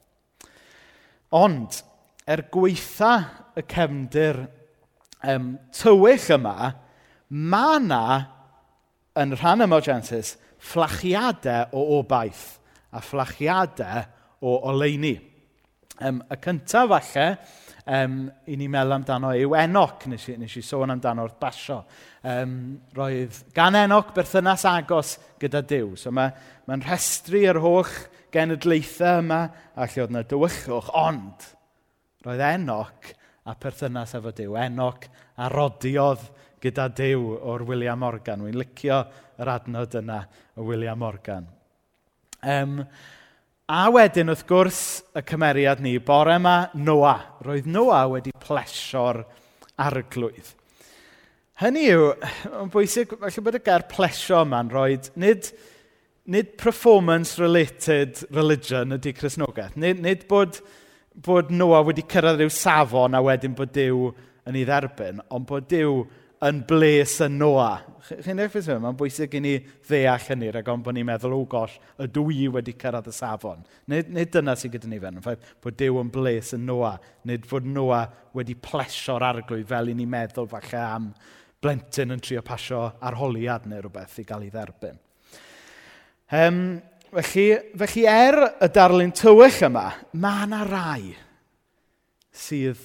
Ond, 1.35 1.79
er 2.25 2.45
gweitha 2.51 3.13
y 3.55 3.63
cefndir 3.69 4.41
um, 5.25 5.53
tywyll 5.75 6.31
yma, 6.35 6.71
mae 7.29 7.77
yna, 7.79 8.05
yn 9.21 9.35
rhan 9.37 9.63
emergences, 9.65 10.35
fflachiadau 10.65 11.75
o 11.77 11.85
obaith 11.99 12.57
a 12.95 13.01
fflachiadau 13.03 14.03
o 14.45 14.57
oleini. 14.71 15.15
Um, 16.03 16.19
y 16.27 16.35
cyntaf 16.43 16.89
falle, 16.91 17.27
um, 17.87 18.17
i 18.51 18.57
ni 18.59 18.67
meddwl 18.67 18.97
amdano 18.97 19.31
yw 19.37 19.55
Enoch, 19.61 20.03
nes 20.11 20.25
i, 20.33 20.35
nes 20.41 20.57
i 20.59 20.63
sôn 20.65 20.91
amdano'r 20.91 21.37
basio. 21.39 21.83
Um, 22.25 22.57
roedd 22.97 23.37
gan 23.55 23.77
Enoch 23.79 24.11
berthynas 24.15 24.65
agos 24.67 25.15
gyda 25.39 25.61
Dyw. 25.63 25.93
So 25.99 26.11
mae'n 26.11 26.33
ma, 26.33 26.73
ma 26.73 26.81
rhestru 26.81 27.45
yr 27.45 27.61
holl 27.63 27.93
genedlaethau 28.33 29.21
yma 29.21 29.43
a 29.75 29.87
lle 29.87 30.03
oedd 30.03 30.11
yna 30.11 30.25
dywychwch, 30.27 30.91
ond 30.99 31.53
roedd 32.25 32.41
Enoch 32.41 33.11
a 33.45 33.53
perthynas 33.59 34.15
efo 34.17 34.33
Dyw. 34.33 34.55
Enoch 34.65 35.05
a 35.37 35.49
rodiodd 35.53 36.23
gyda 36.63 36.87
Dyw 36.97 37.35
o'r 37.37 37.65
William 37.67 38.01
Morgan. 38.01 38.45
Wy'n 38.45 38.57
licio 38.57 39.03
yr 39.41 39.51
adnod 39.53 39.99
yna 40.01 40.23
o 40.57 40.65
William 40.65 40.99
Morgan. 40.99 41.45
Um, 42.45 42.79
a 43.69 43.85
wedyn, 43.93 44.29
wrth 44.33 44.45
gwrs, 44.49 44.81
y 45.17 45.23
cymeriad 45.25 45.81
ni, 45.81 45.95
bore 46.01 46.35
yma, 46.39 46.57
Noa. 46.77 47.15
Roedd 47.45 47.69
Noa 47.69 48.03
wedi 48.11 48.33
plesio'r 48.41 49.23
arglwydd. 49.81 50.53
Hynny 51.61 51.85
yw, 51.93 52.09
yn 52.63 52.71
bwysig, 52.73 53.13
felly 53.21 53.45
bod 53.45 53.57
y 53.57 53.61
ger 53.63 53.85
plesio 53.87 54.41
yma'n 54.43 54.73
rhoi, 54.73 54.97
nid, 55.21 55.53
nid 56.27 56.55
performance-related 56.59 58.25
religion 58.35 58.97
ydy 58.97 59.13
Cresnogaeth, 59.15 59.77
nid, 59.79 60.01
nid 60.03 60.25
bod 60.27 60.59
bod 61.23 61.51
Noa 61.55 61.81
wedi 61.87 62.03
cyrraedd 62.11 62.41
rhyw 62.41 62.51
safon 62.51 63.15
a 63.15 63.21
wedyn 63.23 63.55
bod 63.55 63.73
Dyw 63.75 64.09
yn 64.45 64.59
ei 64.59 64.65
dderbyn, 64.67 65.21
ond 65.33 65.47
bod 65.49 65.67
Dyw 65.71 66.03
yn 66.45 66.59
bles 66.67 67.15
yn 67.23 67.37
Noa. 67.39 67.69
Chi'n 68.05 68.41
eich 68.43 68.51
beth 68.53 68.67
mae'n 68.83 68.97
bwysig 68.99 69.37
i 69.37 69.41
ni 69.41 69.53
ddeall 69.87 70.27
hynny, 70.27 70.51
rhaid 70.51 70.67
ond 70.69 70.83
bod 70.85 70.97
ni'n 70.97 71.07
meddwl, 71.07 71.33
o 71.37 71.45
gosh, 71.49 71.77
y 72.01 72.09
dwi 72.11 72.49
wedi 72.53 72.75
cyrraedd 72.81 73.09
y 73.09 73.15
safon. 73.15 73.63
Nid, 73.91 74.11
nid 74.13 74.33
dyna 74.33 74.57
sydd 74.59 74.75
gyda 74.75 74.91
ni 74.91 74.99
fan, 75.01 75.21
ffaith, 75.23 75.55
bod 75.63 75.79
Dyw 75.79 76.01
yn 76.03 76.11
bles 76.13 76.51
yn 76.57 76.67
Noa, 76.67 76.93
nid 77.29 77.47
fod 77.49 77.65
Noa 77.69 78.03
wedi 78.37 78.57
plesio'r 78.59 79.25
arglwydd 79.31 79.71
fel 79.71 79.93
i 79.93 79.97
ni 79.97 80.05
meddwl 80.09 80.51
falle 80.51 80.83
am 80.83 81.09
blentyn 81.63 82.13
yn 82.13 82.21
trio 82.21 82.43
pasio 82.45 82.83
arholiad 83.01 83.65
neu 83.69 83.81
rhywbeth 83.81 84.19
i 84.21 84.27
gael 84.27 84.45
ei 84.45 84.51
dderbyn. 84.53 84.99
Um, 86.35 86.59
Felly, 87.15 87.55
felly 87.79 88.01
er 88.11 88.35
y 88.59 88.67
darlun 88.75 89.13
tywyll 89.15 89.61
yma, 89.69 89.85
mae 90.19 90.43
yna 90.43 90.65
rai 90.67 91.13
sydd 92.35 92.81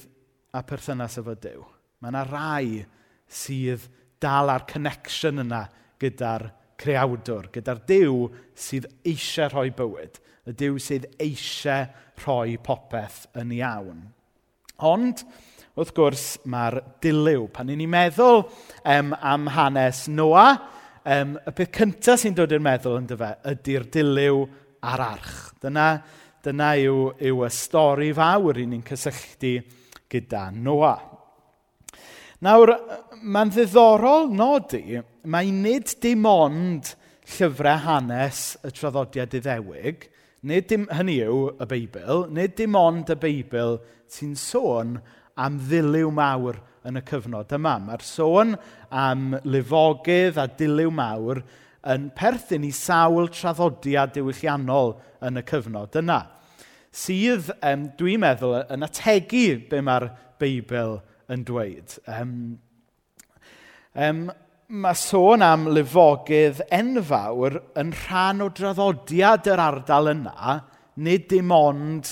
a 0.55 0.63
perthynas 0.63 1.19
efo 1.19 1.35
Dyw. 1.35 1.65
Mae 1.99 2.13
yna 2.13 2.23
rai 2.29 2.85
sydd 3.27 3.89
dal 4.23 4.53
ar 4.53 4.69
connection 4.71 5.43
yna 5.43 5.65
gyda'r 5.99 6.47
creawdwr, 6.79 7.51
gyda'r 7.57 7.83
Dyw 7.91 8.29
sydd 8.55 8.87
eisiau 9.03 9.51
rhoi 9.51 9.73
bywyd, 9.75 10.23
y 10.47 10.55
Dyw 10.63 10.79
sydd 10.79 11.11
eisiau 11.19 11.91
rhoi 12.23 12.55
popeth 12.63 13.25
yn 13.41 13.51
iawn. 13.59 14.05
Ond, 14.87 15.25
wrth 15.75 15.95
gwrs, 15.97 16.29
mae'r 16.47 16.79
dilyw. 17.03 17.49
Pan 17.51 17.75
i 17.75 17.81
ni 17.81 17.91
meddwl 17.91 18.45
um, 18.45 19.11
am 19.19 19.51
hanes 19.59 20.07
Noa, 20.07 20.53
um, 21.05 21.37
y 21.37 21.53
peth 21.57 21.73
cyntaf 21.77 22.21
sy'n 22.23 22.37
dod 22.37 22.53
i'r 22.55 22.65
meddwl 22.65 22.99
yn 23.01 23.09
dyfa, 23.11 23.35
ydy'r 23.53 23.87
dilyw 23.95 24.43
a'r 24.91 25.05
arch. 25.05 25.37
Dyna, 25.63 25.87
dyna 26.45 26.73
yw, 26.81 27.11
yw 27.31 27.45
y 27.47 27.51
stori 27.55 28.11
fawr 28.17 28.61
i 28.61 28.67
ni'n 28.69 28.85
cysylltu 28.87 29.55
gyda 30.11 30.49
Noa. 30.55 30.95
Nawr, 32.41 32.73
mae'n 33.21 33.53
ddiddorol 33.53 34.31
nodi, 34.33 34.97
mae 35.29 35.51
nid 35.53 35.93
dim 36.01 36.25
ond 36.29 36.95
llyfrau 37.35 37.83
hanes 37.85 38.55
y 38.65 38.73
traddodiad 38.73 39.37
iddewig, 39.37 40.07
nid 40.49 40.69
dim, 40.71 40.87
hynny 40.97 41.19
yw 41.27 41.51
y 41.61 41.69
Beibl, 41.69 42.25
nid 42.33 42.57
dim 42.57 42.79
ond 42.81 43.13
y 43.13 43.19
Beibl 43.21 43.77
sy'n 44.11 44.33
sôn 44.41 44.97
am 45.41 45.61
ddiliw 45.69 46.09
mawr 46.17 46.59
yn 46.89 47.01
y 47.01 47.03
cyfnod 47.07 47.53
yma. 47.57 47.77
Mae'r 47.85 48.05
sôn 48.05 48.55
am 48.91 49.35
lifogydd 49.45 50.41
a 50.41 50.47
dilyw 50.59 50.93
mawr 50.95 51.43
yn 51.91 52.11
perthyn 52.17 52.67
i 52.69 52.73
sawl 52.77 53.31
traddodiad 53.33 54.13
diwylliannol 54.17 54.95
yn 55.27 55.41
y 55.41 55.45
cyfnod 55.49 55.97
yna. 56.01 56.21
Sydd, 56.91 57.53
um, 57.63 57.87
dwi'n 57.99 58.23
meddwl, 58.25 58.57
yn 58.75 58.85
ategu 58.87 59.61
be 59.71 59.81
mae'r 59.87 60.09
Beibl 60.41 60.99
yn 61.31 61.45
dweud. 61.47 61.95
Um, 62.11 62.33
um, 63.95 64.25
mae 64.71 64.99
sôn 64.99 65.45
am 65.47 65.69
lifogydd 65.75 66.65
enfawr 66.75 67.61
yn 67.81 67.93
rhan 68.05 68.43
o 68.45 68.51
draddodiad 68.55 69.49
yr 69.53 69.63
ardal 69.63 70.13
yna, 70.17 70.59
nid 71.01 71.29
dim 71.31 71.55
ond 71.55 72.11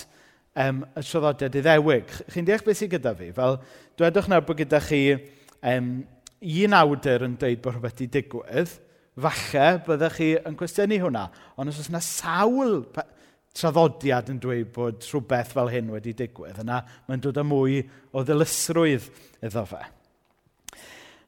um, 0.58 0.84
y 0.94 1.02
traddodiad 1.02 1.58
iddewig. 1.60 2.14
Chi'n 2.32 2.46
deall 2.48 2.64
beth 2.66 2.80
sydd 2.80 2.94
gyda 2.94 3.14
fi? 3.18 3.32
Fel, 3.34 3.58
Dwedwch 3.98 4.28
nawr 4.30 4.44
bod 4.46 4.60
gyda 4.60 4.78
chi 4.78 5.02
um, 5.66 5.86
un 6.38 6.74
awdur 6.78 7.24
yn 7.26 7.32
dweud 7.40 7.62
bod 7.64 7.74
rhywbeth 7.74 7.96
wedi 7.98 8.06
digwydd, 8.14 8.74
falle 9.18 9.64
byddech 9.88 10.18
chi 10.20 10.28
yn 10.46 10.58
cwestiynu 10.58 11.00
hwnna. 11.02 11.24
Ond 11.58 11.72
os 11.72 11.80
oes 11.82 11.90
yna 11.90 12.02
sawl 12.04 12.76
traddodiad 13.58 14.30
yn 14.30 14.38
dweud 14.38 14.70
bod 14.76 15.02
rhywbeth 15.02 15.50
fel 15.56 15.72
hyn 15.72 15.90
wedi 15.90 16.14
digwydd, 16.14 16.60
yna 16.62 16.84
mae'n 17.08 17.24
dod 17.26 17.42
â 17.42 17.46
mwy 17.48 17.80
o 18.14 18.22
ddilysrwydd 18.22 19.10
iddo 19.48 19.66
fe. 19.72 19.82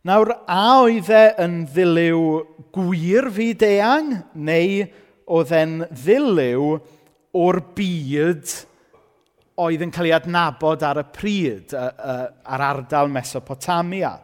Nawr, 0.06 0.30
a 0.46 0.62
oedd 0.86 1.10
e 1.10 1.26
yn 1.42 1.60
ddilyw 1.74 2.22
gwir 2.72 3.32
fi 3.34 3.50
deang, 3.58 4.14
neu 4.32 4.86
oedd 5.26 5.58
e'n 5.58 5.80
ddilyw 5.90 6.76
o'r 7.36 7.64
byd 7.74 8.54
oedd 9.60 9.84
yn 9.84 9.92
cael 9.94 10.10
ei 10.10 10.16
adnabod 10.16 10.82
ar 10.86 11.02
y 11.02 11.06
pryd, 11.14 11.76
ar 11.76 12.66
ardal 12.70 13.12
Mesopotamia. 13.12 14.16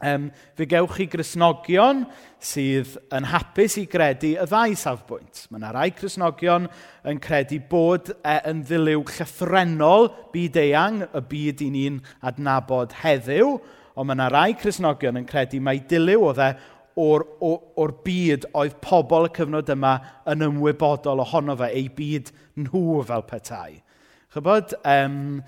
Um, 0.00 0.30
fe 0.56 0.64
gewch 0.64 0.94
chi 0.96 1.04
grisnogion 1.12 2.06
sydd 2.40 2.94
yn 3.12 3.26
hapus 3.28 3.74
i 3.82 3.84
gredu 3.84 4.30
y 4.32 4.46
ddau 4.48 4.72
safbwynt. 4.80 5.42
Mae 5.52 5.60
yna 5.60 5.72
rai 5.76 5.90
grisnogion 5.92 6.70
yn 7.04 7.20
credu 7.20 7.58
bod 7.68 8.08
e, 8.14 8.38
yn 8.48 8.62
ddiliw 8.64 9.02
llythrenol 9.10 10.08
byd 10.32 10.56
eang, 10.62 11.02
y 11.04 11.20
byd 11.34 11.60
i 11.66 11.68
ni'n 11.74 12.00
adnabod 12.30 12.96
heddiw, 13.02 13.58
ond 13.92 14.08
mae 14.08 14.16
yna 14.16 14.30
rai 14.32 14.54
crisnogion 14.56 15.20
yn 15.20 15.28
credu 15.28 15.60
mai 15.60 15.82
diliw 15.92 16.24
oedd 16.30 16.40
e 16.46 16.50
o'r, 16.96 17.26
or, 17.44 17.60
or 17.76 17.92
byd 18.00 18.48
oedd 18.56 18.80
pobl 18.80 19.28
y 19.28 19.34
cyfnod 19.36 19.68
yma 19.76 19.98
yn 20.32 20.48
ymwybodol 20.48 21.20
ohono 21.26 21.60
fe, 21.60 21.68
ei 21.76 21.92
byd 21.92 22.32
nhw 22.64 23.02
fel 23.04 23.28
petai. 23.28 23.82
Chybod, 24.30 24.76
um, 24.86 25.40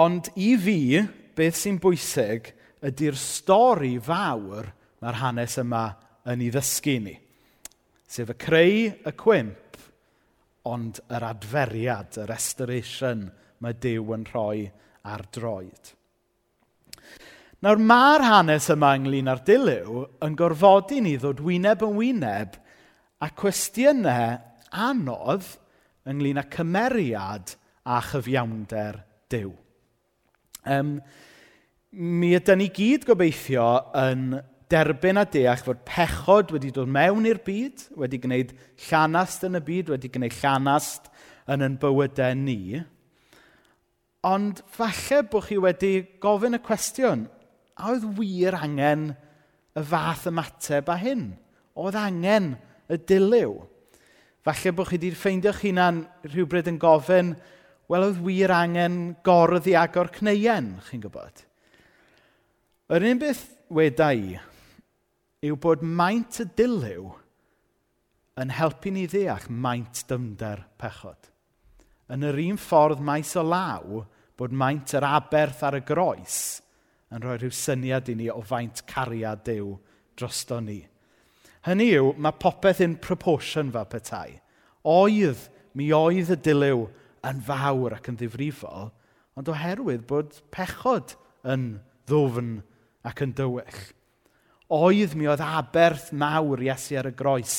ond 0.00 0.30
i 0.40 0.54
fi, 0.56 1.02
beth 1.36 1.58
sy'n 1.58 1.76
bwysig 1.82 2.48
ydy'r 2.88 3.18
stori 3.20 3.98
fawr 4.00 4.70
mae'r 5.04 5.18
hanes 5.20 5.58
yma 5.60 5.82
yn 6.32 6.46
ei 6.46 6.48
ddysgu 6.54 6.96
ni. 7.04 7.12
Sef 8.08 8.32
y 8.32 8.38
creu 8.40 8.88
y 9.04 9.14
cwymp, 9.20 9.76
ond 10.72 11.02
yr 11.12 11.28
adferiad, 11.28 12.16
y 12.24 12.26
restoration 12.30 13.28
mae 13.60 13.76
Dyw 13.76 14.16
yn 14.16 14.26
rhoi 14.32 14.64
ar 15.12 15.28
droed. 15.28 15.94
Nawr 17.60 17.84
mae'r 17.84 18.24
hanes 18.30 18.72
yma 18.72 18.94
ynglyn 18.96 19.28
â'r 19.28 19.44
dilyw 19.44 20.06
yn 20.24 20.40
gorfodi 20.40 21.04
ni 21.04 21.18
ddod 21.20 21.44
wyneb 21.44 21.84
yn 21.84 21.98
wyneb 22.00 22.56
a 23.20 23.28
cwestiynau 23.36 24.38
anodd 24.72 25.58
ynglyn 26.12 26.40
â 26.42 26.46
cymeriad 26.52 27.54
a 27.86 28.00
chyfiawnder 28.10 29.02
Dyw. 29.30 29.50
Um, 30.66 30.98
mi 31.90 32.34
ydyn 32.36 32.60
ni 32.60 32.68
gyd 32.74 33.06
gobeithio 33.08 33.66
yn 33.98 34.40
derbyn 34.70 35.18
a 35.18 35.24
deall 35.26 35.62
fod 35.64 35.82
pechod 35.88 36.52
wedi 36.54 36.70
dod 36.74 36.90
mewn 36.90 37.26
i'r 37.26 37.40
byd, 37.46 37.88
wedi 37.98 38.20
gwneud 38.22 38.52
llanast 38.86 39.46
yn 39.48 39.58
y 39.58 39.62
byd, 39.66 39.90
wedi 39.94 40.10
gwneud 40.12 40.36
llanast 40.38 41.10
yn 41.50 41.66
yn 41.66 41.78
bywydau 41.82 42.36
ni. 42.38 42.82
Ond 44.26 44.60
falle 44.70 45.22
bod 45.32 45.46
chi 45.48 45.58
wedi 45.62 45.94
gofyn 46.22 46.58
y 46.58 46.62
cwestiwn, 46.62 47.24
a 47.80 47.94
oedd 47.94 48.06
wir 48.18 48.58
angen 48.58 49.10
y 49.74 49.84
fath 49.90 50.28
ymateb 50.30 50.90
a 50.92 50.98
hyn? 51.00 51.30
Oedd 51.78 51.98
angen 51.98 52.52
y 52.90 52.98
dilyw? 53.10 53.56
Falle 54.46 54.72
bod 54.72 54.88
chi 54.88 54.96
wedi 54.96 55.10
ffeindio'ch 55.12 55.64
hunan 55.66 56.04
rhywbryd 56.24 56.70
yn 56.70 56.78
gofyn, 56.80 57.34
wel 57.90 58.06
oedd 58.06 58.20
wir 58.24 58.52
angen 58.54 59.16
gordd 59.26 59.66
i 59.68 59.74
agor 59.76 60.08
cneien, 60.14 60.76
chi'n 60.86 61.02
gwybod. 61.02 61.42
Yr 62.90 63.06
un 63.10 63.20
beth 63.20 63.42
weda 63.70 64.12
i 64.16 64.38
yw 65.46 65.58
bod 65.60 65.82
maint 65.84 66.40
y 66.42 66.46
dilyw 66.56 67.10
yn 68.40 68.54
helpu 68.56 68.92
ni 68.94 69.04
ddeall 69.10 69.50
maint 69.52 70.02
dymder 70.08 70.64
pechod. 70.80 71.28
Yn 72.10 72.24
yr 72.26 72.40
un 72.46 72.58
ffordd 72.60 73.02
maes 73.04 73.36
o 73.38 73.44
law 73.44 74.02
bod 74.40 74.56
maint 74.56 74.96
yr 74.96 75.06
aberth 75.06 75.62
ar 75.68 75.76
y 75.78 75.82
groes 75.86 76.40
yn 77.12 77.22
rhoi 77.22 77.36
rhyw 77.38 77.52
syniad 77.54 78.08
i 78.10 78.16
ni 78.16 78.30
o 78.32 78.40
faint 78.46 78.82
cariad 78.88 79.42
Dyw 79.46 79.74
drosto 80.16 80.60
ni. 80.64 80.80
Hynny 81.66 81.90
yw, 81.98 82.14
mae 82.16 82.36
popeth 82.40 82.80
in 82.80 82.96
proportion 83.04 83.72
fel 83.74 83.88
petai. 83.92 84.40
Oedd, 84.88 85.42
mi 85.76 85.90
oedd 85.92 86.32
y 86.32 86.38
dilyw 86.40 86.86
yn 87.28 87.42
fawr 87.44 87.98
ac 87.98 88.08
yn 88.08 88.16
ddifrifol, 88.20 88.88
ond 89.36 89.50
oherwydd 89.52 90.06
bod 90.08 90.38
pechod 90.54 91.14
yn 91.44 91.74
ddwfn 92.08 92.54
ac 93.08 93.20
yn 93.26 93.34
dywyll. 93.36 93.82
Oedd 94.72 95.16
mi 95.18 95.28
oedd 95.28 95.42
aberth 95.44 96.10
mawr 96.16 96.62
Iesu 96.64 96.96
ar 97.00 97.10
y 97.10 97.14
groes 97.18 97.58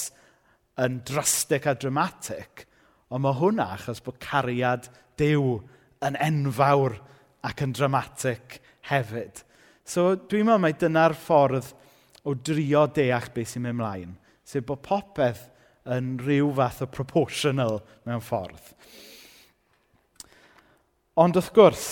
yn 0.82 1.02
drastic 1.06 1.68
a 1.70 1.76
dramatic, 1.78 2.66
ond 3.12 3.26
mae 3.26 3.38
hwnna 3.38 3.68
achos 3.76 4.02
bod 4.04 4.18
cariad 4.24 4.90
Dyw 5.20 5.60
yn 6.08 6.18
enfawr 6.18 6.96
ac 7.46 7.62
yn 7.62 7.74
dramatic 7.78 8.58
hefyd. 8.90 9.44
So 9.86 10.16
dwi'n 10.16 10.48
meddwl 10.48 10.64
mai 10.64 10.74
dyna'r 10.80 11.14
ffordd 11.18 11.74
o 12.28 12.36
drio 12.36 12.86
deall 12.94 13.32
beth 13.34 13.54
sy'n 13.54 13.66
mynd 13.66 13.76
ymlaen. 13.76 14.14
Sef 14.46 14.66
bod 14.68 14.84
popeth 14.86 15.48
yn 15.90 16.14
rhyw 16.22 16.52
fath 16.58 16.84
o 16.86 16.90
proportional 16.92 17.80
mewn 18.06 18.22
ffordd. 18.24 18.74
Ond 21.22 21.38
wrth 21.38 21.52
gwrs, 21.56 21.88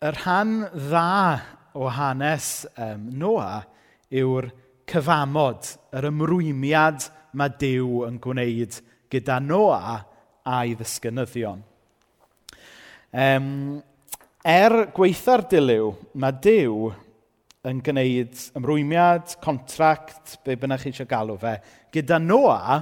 y 0.00 0.12
rhan 0.14 0.60
dda 0.72 1.40
o 1.76 1.88
hanes 1.92 2.50
um, 2.76 3.08
Noa 3.20 3.62
yw'r 4.10 4.50
cyfamod, 4.90 5.66
yr 5.96 6.08
ymrwymiad 6.10 7.08
mae 7.38 7.52
Dyw 7.60 8.04
yn 8.08 8.16
gwneud 8.22 8.78
gyda 9.10 9.38
Noa 9.42 9.98
a'i 10.46 10.74
ddisgynyddion. 10.78 11.60
Um, 13.10 13.46
er 14.46 14.76
gweitha'r 14.94 15.44
dilyw, 15.50 15.92
mae 16.14 16.36
Dyw 16.42 16.90
yn 17.68 17.82
gwneud 17.84 18.38
ymrwymiad, 18.56 19.34
contract, 19.44 20.38
be 20.46 20.54
bynnag 20.56 20.80
chi 20.80 20.94
eisiau 20.94 21.08
galw 21.10 21.36
fe, 21.40 21.58
gyda 21.92 22.16
Noa, 22.22 22.78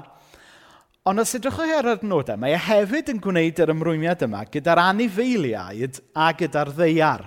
ond 1.08 1.22
os 1.22 1.34
ydych 1.34 1.56
chi 1.58 1.74
ar 1.74 1.88
adnodau, 1.96 2.38
mae 2.38 2.54
e 2.54 2.60
hefyd 2.62 3.10
yn 3.10 3.18
gwneud 3.24 3.58
yr 3.64 3.72
ymrwymiad 3.74 4.22
yma 4.28 4.44
gyda'r 4.46 4.82
anifeiliaid 4.84 5.98
a 6.14 6.30
gyda'r 6.38 6.70
ddeiar. 6.76 7.26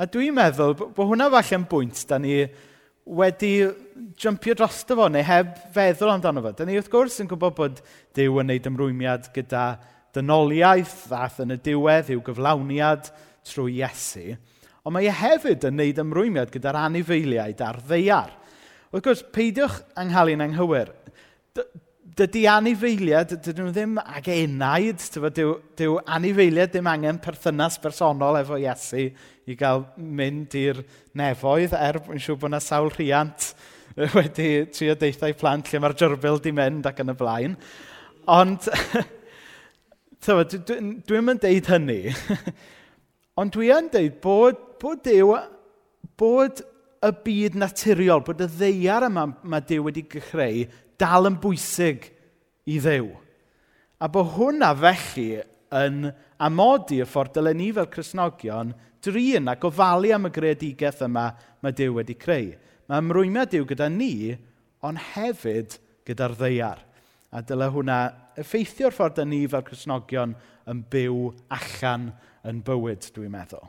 A 0.00 0.08
dwi'n 0.08 0.36
meddwl 0.38 0.76
bod 0.78 1.04
hwnna 1.10 1.28
falle 1.34 1.58
yn 1.58 1.68
bwynt 1.68 2.04
da 2.08 2.20
ni 2.22 2.40
wedi 3.18 3.52
jympio 4.16 4.56
drosto 4.56 4.96
fo, 4.96 5.12
neu 5.12 5.26
heb 5.28 5.56
feddwl 5.74 6.14
amdano 6.14 6.40
fo. 6.44 6.54
Da 6.56 6.64
ni 6.64 6.78
wrth 6.78 6.92
gwrs 6.92 7.20
yn 7.20 7.28
gwybod 7.28 7.56
bod 7.58 7.82
Dyw 8.16 8.30
yn 8.30 8.48
gwneud 8.48 8.68
ymrwymiad 8.70 9.32
gyda 9.36 9.64
dynoliaeth, 10.16 11.02
ddath 11.10 11.42
yn 11.44 11.58
y 11.58 11.60
diwedd, 11.68 12.14
yw 12.14 12.24
gyflawniad 12.24 13.10
trwy 13.48 13.82
Iesu 13.82 14.38
ond 14.88 14.96
mae 14.96 15.04
e 15.10 15.12
hefyd 15.12 15.66
yn 15.68 15.76
wneud 15.76 15.98
ymrwymiad 16.00 16.52
gyda'r 16.54 16.78
anifeiliaid 16.86 17.58
a'r 17.60 17.78
ddeiar. 17.84 18.30
Wrth 18.88 19.04
gwrs, 19.04 19.20
peidiwch 19.36 19.82
anghalu'n 20.00 20.40
anghywir. 20.46 20.94
Dydy 22.18 22.46
anifeiliaid, 22.48 23.34
dydyn 23.44 23.66
nhw 23.66 23.72
ddim 23.74 23.98
ag 24.00 24.30
enaid, 24.32 25.02
dyw, 25.36 25.50
dyw 25.76 25.98
anifeiliaid 26.16 26.72
ddim 26.72 26.88
angen 26.88 27.18
perthynas 27.20 27.76
bersonol 27.82 28.40
efo 28.40 28.56
Iesu 28.56 29.10
i 29.44 29.56
gael 29.60 29.84
mynd 30.00 30.56
i'r 30.56 30.80
nefoedd, 31.20 31.76
er 31.76 32.00
yn 32.08 32.24
siŵr 32.24 32.38
bod 32.40 32.48
yna 32.48 32.62
sawl 32.64 32.88
rhiant 32.94 33.50
wedi 34.16 34.48
trio 34.72 34.96
deithau 34.96 35.36
plant 35.36 35.68
lle 35.68 35.82
mae'r 35.84 35.96
jyrbyl 36.00 36.40
di 36.40 36.54
mynd 36.56 36.88
ac 36.88 37.04
yn 37.04 37.12
y 37.12 37.16
blaen. 37.18 37.58
Ond, 38.28 38.70
tywa, 40.24 40.48
dwi'n 40.48 40.64
dwi, 40.64 40.96
dwi 41.12 41.20
yn 41.20 41.44
deud 41.44 41.70
hynny, 41.74 42.00
ond 43.44 43.52
dwi 43.52 43.68
yn 43.76 43.92
deud 43.92 44.16
bod 44.24 44.64
bod 44.80 45.04
Dyw, 45.06 45.34
bod 46.18 46.62
y 47.04 47.10
byd 47.24 47.58
naturiol, 47.58 48.24
bod 48.26 48.42
y 48.42 48.48
ddeiar 48.50 49.06
yma 49.08 49.28
mae 49.42 49.64
Dyw 49.66 49.86
wedi 49.86 50.04
gychreu 50.10 50.64
dal 50.98 51.30
yn 51.30 51.38
bwysig 51.42 52.08
i 52.68 52.78
ddew. 52.82 53.12
A 54.02 54.08
bod 54.12 54.34
hwnna 54.36 54.72
felly 54.78 55.40
yn 55.74 56.08
amodi 56.42 57.00
y 57.02 57.06
ffordd 57.08 57.36
dylen 57.36 57.58
ni 57.60 57.70
fel 57.74 57.88
Cresnogion 57.92 58.72
drin 59.04 59.50
a 59.50 59.56
gofalu 59.60 60.12
am 60.14 60.28
y 60.28 60.32
greadigaeth 60.34 61.04
yma 61.06 61.30
mae 61.62 61.76
Dyw 61.76 61.98
wedi 61.98 62.18
creu. 62.18 62.52
Mae 62.88 63.02
ymrwymiad 63.04 63.52
Dyw 63.52 63.66
gyda 63.68 63.88
ni, 63.92 64.36
ond 64.82 65.02
hefyd 65.14 65.78
gyda'r 66.08 66.36
ddeiar. 66.38 66.84
A 67.34 67.42
dyle 67.44 67.68
hwnna 67.74 67.98
effeithio'r 68.40 68.94
ffordd 68.96 69.18
da 69.18 69.26
ni 69.28 69.42
fel 69.50 69.66
Cresnogion 69.66 70.36
yn 70.68 70.84
byw 70.92 71.28
allan 71.54 72.12
yn 72.48 72.62
bywyd, 72.64 73.10
dwi'n 73.14 73.34
meddwl. 73.34 73.66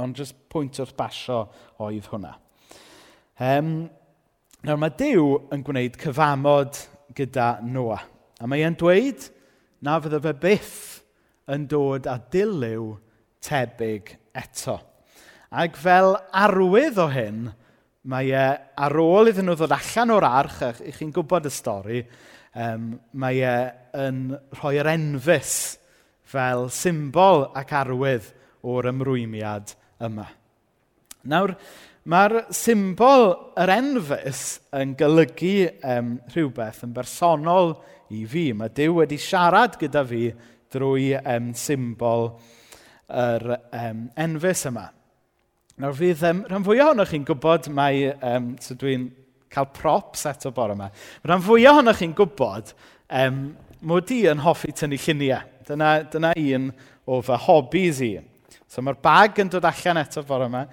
Ond 0.00 0.18
jyst 0.18 0.36
pwynt 0.50 0.80
wrth 0.82 0.96
basio 0.98 1.44
oedd 1.84 2.08
hwnna. 2.10 2.34
Um, 3.38 3.70
nawr 4.66 4.80
mae 4.80 4.94
Dyw 4.98 5.28
yn 5.54 5.62
gwneud 5.66 5.98
cyfamod 6.00 6.78
gyda 7.14 7.58
Noa. 7.66 8.00
A 8.40 8.48
mae 8.50 8.64
e'n 8.66 8.76
dweud 8.78 9.28
na 9.84 9.98
fydde 10.02 10.20
fe 10.24 10.34
byth 10.42 10.78
yn 11.54 11.66
dod 11.70 12.08
â 12.10 12.16
dilyw 12.32 12.94
tebyg 13.44 14.14
eto. 14.34 14.78
Ac 15.54 15.76
fel 15.78 16.16
arwydd 16.34 16.98
o 16.98 17.06
hyn, 17.12 17.44
mae 18.10 18.32
e 18.34 18.46
ar 18.86 18.96
ôl 19.00 19.30
iddyn 19.30 19.46
nhw 19.48 19.56
ddod 19.58 19.74
allan 19.76 20.14
o'r 20.16 20.26
arch, 20.28 20.60
a 20.64 20.72
i 20.82 20.92
chi'n 20.96 21.12
gwybod 21.14 21.46
y 21.48 21.52
stori, 21.52 22.00
um, 22.58 22.94
mae 23.20 23.40
e 23.44 23.54
yn 24.06 24.26
rhoi'r 24.58 24.90
enfys 24.94 25.54
fel 26.34 26.68
symbol 26.72 27.48
ac 27.56 27.72
arwydd 27.84 28.32
o'r 28.64 28.90
ymrwymiad 28.90 29.76
yma. 30.02 30.26
Nawr, 31.30 31.54
mae'r 32.10 32.34
symbol 32.52 33.30
yr 33.60 33.72
enfys 33.78 34.42
yn 34.76 34.92
golygu 34.98 35.70
um, 35.80 36.16
rhywbeth 36.34 36.82
yn 36.84 36.92
bersonol 36.96 37.72
i 38.12 38.24
fi. 38.28 38.50
Mae 38.56 38.72
Dyw 38.74 38.98
wedi 39.00 39.18
siarad 39.20 39.78
gyda 39.80 40.04
fi 40.08 40.26
drwy 40.74 41.14
um, 41.20 41.52
symbol 41.56 42.34
yr 43.08 43.46
um, 43.56 44.06
enfys 44.20 44.66
yma. 44.68 44.88
Nawr 45.80 45.96
fydd 45.98 46.22
um, 46.28 46.44
rhan 46.50 46.66
fwyaf 46.66 46.92
ohonoch 46.92 47.10
chi'n 47.10 47.24
gwybod 47.26 47.70
mae, 47.74 48.10
um, 48.22 48.52
so 48.62 48.76
dwi'n 48.78 49.08
cael 49.54 49.70
props 49.74 50.26
eto 50.30 50.52
bore 50.54 50.76
yma, 50.76 50.90
rhan 51.24 51.42
fwyaf 51.42 51.78
ohonoch 51.78 52.02
chi'n 52.02 52.14
gwybod 52.18 52.74
um, 53.08 53.40
mod 53.84 54.12
i 54.14 54.20
yn 54.30 54.44
hoffi 54.44 54.74
tynnu 54.76 55.00
lluniau. 55.00 55.50
Dyna, 55.64 55.96
dyna 56.12 56.34
un 56.36 56.68
o 57.08 57.20
fy 57.24 57.40
hobbies 57.46 58.00
i. 58.04 58.12
So 58.74 58.82
mae'r 58.82 58.96
bag 58.98 59.36
yn 59.38 59.52
dod 59.52 59.66
allan 59.68 60.00
eto 60.00 60.24
bore 60.26 60.48
yma. 60.50 60.64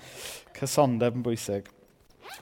Cysondeb 0.58 1.20
yn 1.20 1.26
bwysig. 1.26 1.68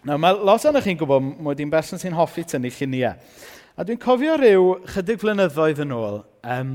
Nawr, 0.08 0.19
mae 0.22 0.38
lot 0.48 0.63
o'n 0.69 0.78
chi'n 0.86 1.00
gwybod, 1.02 1.26
mod 1.43 1.60
i'n 1.60 1.72
berson 1.74 2.00
sy'n 2.00 2.15
hoffi 2.15 2.45
tynnu 2.48 2.72
lluniau. 2.72 3.17
A 3.76 3.84
dwi'n 3.84 4.00
cofio 4.00 4.38
rhyw 4.39 4.69
chydig 4.93 5.19
flynyddoedd 5.19 5.82
yn 5.84 5.91
ôl, 5.95 6.22
um, 6.54 6.72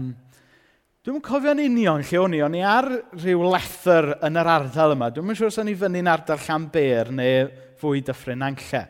dwi'n 1.05 1.23
cofio'n 1.25 1.63
union 1.65 2.05
lle 2.05 2.21
o'n 2.21 2.37
i, 2.37 2.43
o'n 2.45 2.57
i 2.59 2.63
ar 2.65 2.89
rhyw 3.23 3.47
lethyr 3.55 4.11
yn 4.25 4.41
yr 4.41 4.53
ardal 4.55 4.95
yma. 4.97 5.09
Dwi'n 5.13 5.33
yn 5.33 5.41
siŵr 5.41 5.61
o'n 5.63 5.73
i 5.73 5.77
fyny'n 5.81 6.13
ardal 6.13 6.45
Llanber 6.45 7.13
neu 7.17 7.49
fwy 7.81 8.05
dyffryn 8.05 8.45
anlle. 8.45 8.83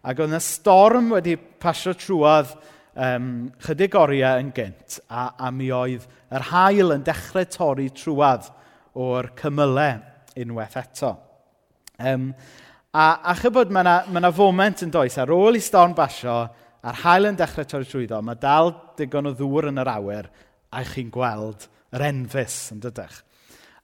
Ac 0.00 0.22
oedd 0.22 0.30
yna 0.30 0.42
storm 0.44 1.10
wedi 1.16 1.34
pasio 1.36 1.96
trwodd 1.98 2.54
um, 2.94 3.50
chydig 3.66 3.98
oriau 3.98 4.44
yn 4.44 4.54
gynt, 4.54 5.00
a, 5.10 5.32
a 5.34 5.50
mi 5.54 5.72
oedd 5.74 6.06
yr 6.30 6.48
hael 6.52 6.94
yn 6.94 7.06
dechrau 7.06 7.50
torri 7.50 7.90
trwodd 7.94 8.50
o'r 8.98 9.30
cymylau 9.38 10.00
unwaith 10.40 10.78
eto. 10.80 11.14
Um, 12.00 12.30
a, 12.94 13.04
a 13.30 13.34
chybod, 13.38 13.72
mae 13.74 13.84
yna 13.84 14.20
ma, 14.20 14.32
foment 14.34 14.84
yn 14.86 14.92
does 14.94 15.18
ar 15.20 15.32
ôl 15.34 15.58
i 15.58 15.62
storm 15.62 15.94
basio, 15.96 16.42
a'r 16.80 17.00
hael 17.02 17.28
yn 17.30 17.38
dechrau 17.38 17.68
torri 17.68 17.88
trwyddo, 17.88 18.20
mae 18.24 18.38
dal 18.40 18.72
digon 18.98 19.30
o 19.30 19.34
ddŵr 19.36 19.70
yn 19.70 19.82
yr 19.82 19.92
awyr, 19.92 20.30
a 20.72 20.84
chi'n 20.86 21.10
gweld 21.12 21.66
yr 21.96 22.06
enfus 22.06 22.60
yn 22.74 22.80
dydych. 22.84 23.18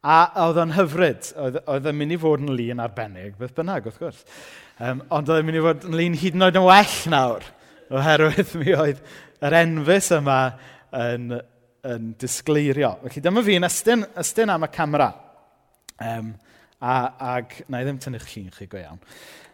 A 0.07 0.21
oedd 0.45 0.61
o'n 0.62 0.77
hyfryd, 0.77 1.33
oedd, 1.42 1.59
oedd 1.66 1.88
yn 1.90 1.99
mynd 1.99 2.14
i 2.14 2.19
fod 2.23 2.45
yn 2.45 2.55
lun 2.55 2.83
arbennig, 2.83 3.35
beth 3.40 3.57
bynnag 3.57 3.88
wrth 3.88 3.99
gwrs. 4.01 4.23
Um, 4.79 5.03
ond 5.11 5.33
oedd 5.33 5.42
yn 5.42 5.49
mynd 5.49 5.59
i 5.59 5.64
fod 5.64 5.87
yn 5.88 5.99
lun 5.99 6.19
hyd 6.21 6.38
yn 6.38 6.47
oed 6.47 6.61
yn 6.61 6.66
well 6.69 6.97
nawr, 7.11 7.47
oherwydd 7.90 8.55
mi 8.61 8.75
oedd 8.77 9.03
yr 9.47 9.59
enfus 9.61 10.12
yma 10.14 10.40
yn 10.97 11.35
yn 11.87 12.11
disgleirio. 12.20 12.96
Felly 13.05 13.22
dyma 13.25 13.44
fi'n 13.46 13.68
ystyn, 13.68 14.05
ystyn 14.18 14.53
am 14.53 14.66
y 14.66 14.70
camera. 14.75 15.09
Um, 16.03 16.35
a, 16.81 16.96
ag, 17.37 17.55
na 17.72 17.81
i 17.81 17.87
ddim 17.87 18.01
tynnu'ch 18.03 18.29
llun 18.35 18.53
chi 18.55 18.68
go 18.70 18.81
iawn. 18.81 19.01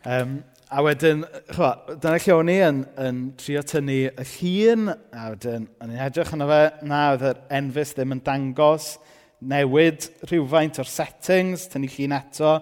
Um, 0.03 0.37
a 0.73 0.83
wedyn, 0.83 1.23
chwa, 1.53 1.71
dyna 1.93 2.19
lle 2.19 2.35
o'n 2.35 2.51
i 2.51 2.59
yn, 2.65 2.83
yn 3.07 3.23
trio 3.39 3.63
tynnu 3.69 3.99
y 4.09 4.27
llun, 4.33 4.89
a 5.13 5.29
wedyn, 5.35 5.67
yn 5.85 5.93
i'n 5.93 6.05
edrych 6.09 6.33
yna 6.35 6.49
fe, 6.49 6.63
na, 6.89 7.03
oedd 7.13 7.27
yr 7.29 7.43
enfys 7.59 7.93
ddim 7.97 8.17
yn 8.17 8.23
dangos, 8.27 8.95
newid 9.53 10.09
rhywfaint 10.31 10.81
o'r 10.83 10.89
settings, 10.89 11.69
tynnu 11.71 11.91
llun 11.93 12.17
eto, 12.17 12.57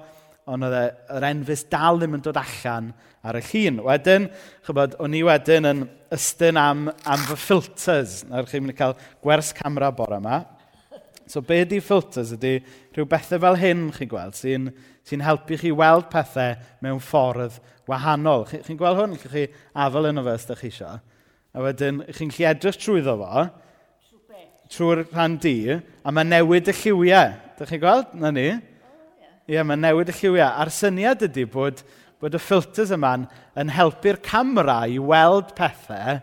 ond 0.51 0.67
oedd 0.67 0.77
e- 0.77 1.17
yr 1.17 1.27
enfys 1.31 1.65
dal 1.71 2.01
ddim 2.01 2.17
yn 2.19 2.25
dod 2.25 2.39
allan 2.41 2.91
ar 3.27 3.39
y 3.39 3.43
llun. 3.47 3.83
Wedyn, 3.87 4.29
chybod, 4.67 4.97
o'n 5.03 5.17
i 5.17 5.23
wedyn 5.27 5.69
yn 5.71 5.83
ystyn 6.15 6.59
am, 6.61 6.89
am 7.07 7.27
fy 7.29 7.37
filters. 7.39 8.21
Nawr 8.29 8.49
chi'n 8.51 8.65
mynd 8.65 8.75
i 8.75 8.79
cael 8.79 8.97
gwers 9.23 9.53
camera 9.57 9.93
bore 9.95 10.19
yma. 10.19 10.43
So 11.31 11.43
be 11.47 11.63
di 11.69 11.79
filters 11.85 12.33
ydy 12.35 12.57
rhyw 12.97 13.07
bethau 13.07 13.39
fel 13.45 13.59
hyn 13.61 13.87
chi'n 13.95 14.11
gweld 14.11 14.35
sy'n 14.35 14.71
sy, 15.07 15.21
helpu 15.23 15.61
chi 15.61 15.71
weld 15.71 16.09
pethau 16.11 16.57
mewn 16.83 16.99
ffordd 17.05 17.61
wahanol. 17.91 18.49
Chi'n 18.51 18.67
chi 18.67 18.79
gweld 18.81 18.99
hwn? 18.99 19.17
Chi'n 19.21 19.35
chi 19.37 19.47
afel 19.87 20.11
yn 20.11 20.19
o 20.19 20.27
fe 20.27 20.35
os 20.35 20.49
ydych 20.49 20.65
chi 20.65 20.73
eisiau. 20.73 21.03
A 21.51 21.63
wedyn, 21.67 22.03
chi'n 22.17 22.35
chi 22.35 22.47
edrych 22.51 22.79
trwyddo 22.83 23.19
fo 23.23 23.49
trwy'r 24.71 25.01
rhan 25.11 25.37
di, 25.43 25.55
a 25.75 26.13
mae 26.15 26.27
newid 26.27 26.69
y 26.71 26.75
lliwiau. 26.79 27.33
Dych 27.59 27.73
chi'n 27.73 27.81
gweld? 27.83 28.13
Na 28.23 28.31
ni. 28.35 28.47
Ie, 29.51 29.57
yeah, 29.57 29.67
mae 29.67 29.75
newid 29.83 30.13
y 30.13 30.15
lliwiau. 30.15 30.47
A'r 30.63 30.71
syniad 30.71 31.25
ydy 31.27 31.43
bod, 31.51 31.81
bod 32.23 32.37
y 32.37 32.39
filters 32.39 32.93
yma'n 32.95 33.25
yn 33.59 33.73
helpu'r 33.75 34.21
camera 34.23 34.85
i 34.87 35.01
weld 35.03 35.49
pethau 35.59 36.21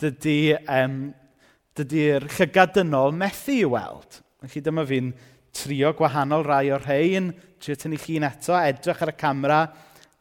dydy'r 0.00 0.62
um, 0.78 0.94
dydy'r 1.76 2.24
llygad 2.38 2.72
dynol 2.78 3.12
methu 3.12 3.58
i 3.58 3.66
weld. 3.68 4.22
Felly 4.40 4.62
dyma 4.64 4.86
fi'n 4.88 5.10
trio 5.52 5.90
gwahanol 5.98 6.46
rai 6.46 6.70
o'r 6.72 6.86
rhain, 6.86 7.28
trio 7.60 7.76
tynnu 7.76 8.00
llun 8.00 8.24
eto, 8.30 8.56
edrych 8.56 9.04
ar 9.04 9.12
y 9.12 9.16
camera. 9.26 9.60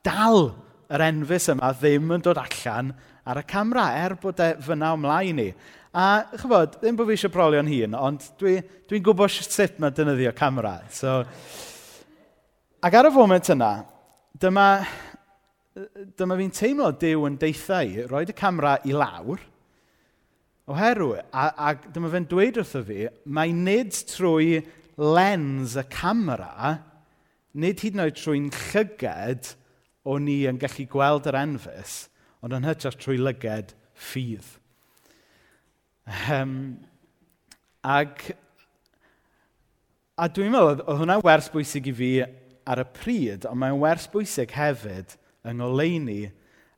Dal 0.03 0.49
yr 0.91 1.05
enfys 1.07 1.47
yma 1.55 1.71
ddim 1.79 2.11
yn 2.17 2.27
dod 2.27 2.43
allan 2.43 2.91
ar 3.23 3.39
y 3.39 3.45
camera, 3.47 3.87
er 4.03 4.17
bod 4.19 4.43
e 4.43 4.51
fyna 4.67 4.91
ymlaen 4.99 5.39
ni. 5.39 5.47
A 5.95 6.09
chyfod, 6.35 6.75
ddim 6.83 6.99
bod 6.99 7.07
fi 7.07 7.15
eisiau 7.15 7.31
brolio'n 7.39 7.71
hun, 7.71 7.95
ond 8.03 8.29
dwi'n 8.43 8.67
dwi 8.91 8.99
gwybod 9.07 9.31
sut 9.31 9.79
mae 9.79 9.95
dynyddio 9.95 10.35
camera. 10.35 10.81
So, 10.91 11.21
Ac 12.79 12.95
ar 12.95 13.09
y 13.09 13.11
foment 13.11 13.49
yna, 13.51 13.73
dyma, 14.39 14.65
dyma 16.15 16.37
fi'n 16.39 16.53
teimlo 16.55 16.93
Dyw 16.95 17.25
yn 17.27 17.35
deithau, 17.41 18.05
roed 18.07 18.31
y 18.31 18.35
camera 18.39 18.77
i 18.87 18.95
lawr, 18.95 19.41
oherwydd, 20.71 21.25
a, 21.35 21.49
a 21.59 21.73
dyma 21.91 22.13
fe'n 22.13 22.29
dweud 22.31 22.61
wrtho 22.61 22.85
fi, 22.87 23.01
mae 23.27 23.51
nid 23.51 23.91
trwy 24.13 24.61
lens 24.95 25.75
y 25.75 25.85
camera, 25.91 26.77
nid 27.59 27.83
hyd 27.83 27.99
yn 27.99 28.05
oed 28.05 28.19
trwy'n 28.21 28.49
llyged 28.69 29.53
o'n 30.07 30.29
ni 30.31 30.39
yn 30.47 30.63
gallu 30.63 30.87
gweld 30.95 31.27
yr 31.27 31.41
enfys, 31.43 32.01
ond 32.39 32.55
yn 32.55 32.71
hytrach 32.71 32.95
trwy 32.95 33.19
lyged 33.19 33.75
ffydd. 34.07 34.53
Ehm, 36.07 36.39
um, 36.39 36.59
ac, 37.83 38.29
a 40.15 40.31
dwi'n 40.31 40.55
meddwl, 40.55 40.77
oedd 40.79 41.01
hwnna'n 41.03 41.27
wers 41.27 41.51
bwysig 41.51 41.91
i 41.91 41.99
fi 42.05 42.13
ar 42.69 42.83
y 42.83 42.85
pryd, 42.93 43.47
ond 43.49 43.59
mae'n 43.61 43.79
wers 43.81 44.05
bwysig 44.11 44.53
hefyd 44.53 45.15
yng 45.47 45.59
ngoleini 45.61 46.21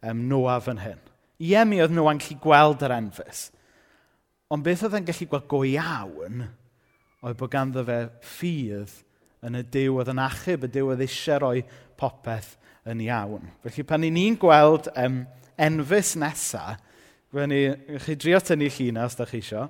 um, 0.07 0.23
Noa 0.29 0.59
fan 0.63 0.79
hyn. 0.81 1.01
Ie, 1.41 1.57
mi 1.67 1.81
oedd 1.83 1.93
Noa'n 1.95 2.21
gallu 2.21 2.37
gweld 2.43 2.85
yr 2.85 2.95
enfys. 2.95 3.49
Ond 4.51 4.63
beth 4.65 4.85
oedd 4.87 4.97
e'n 4.99 5.07
gallu 5.07 5.27
gweld 5.31 5.47
go 5.51 5.61
iawn 5.67 6.45
oedd 7.21 7.37
bod 7.37 7.53
ganddo 7.53 7.83
fe 7.85 7.99
ffydd 8.25 8.93
yn 9.45 9.57
y 9.57 9.63
diw 9.73 9.99
oedd 9.99 10.11
yn 10.13 10.21
achub, 10.21 10.65
y 10.65 10.71
diw 10.71 10.91
oedd 10.91 11.03
eisiau 11.05 11.41
rhoi 11.41 11.63
popeth 11.99 12.55
yn 12.89 13.01
iawn. 13.05 13.49
Felly 13.65 13.85
pan 13.87 14.05
i 14.05 14.11
ni'n 14.13 14.37
gweld 14.41 14.89
um, 14.97 15.21
enfys 15.61 16.15
nesaf, 16.19 16.81
fe 17.31 17.47
ni, 17.47 17.61
chi 18.05 18.17
drio 18.19 18.41
tynnu 18.43 18.69
llun 18.75 19.01
os 19.05 19.17
da 19.17 19.27
chi 19.29 19.39
isio, 19.41 19.67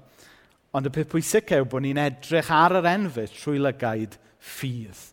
ond 0.75 0.87
y 0.87 0.93
peth 0.95 1.11
pwysig 1.11 1.51
yw 1.55 1.67
bod 1.69 1.83
ni'n 1.85 1.99
edrych 2.01 2.51
ar 2.55 2.77
yr 2.79 2.87
enfys 2.93 3.33
trwy 3.35 3.59
lygaid 3.61 4.15
ffydd 4.39 5.10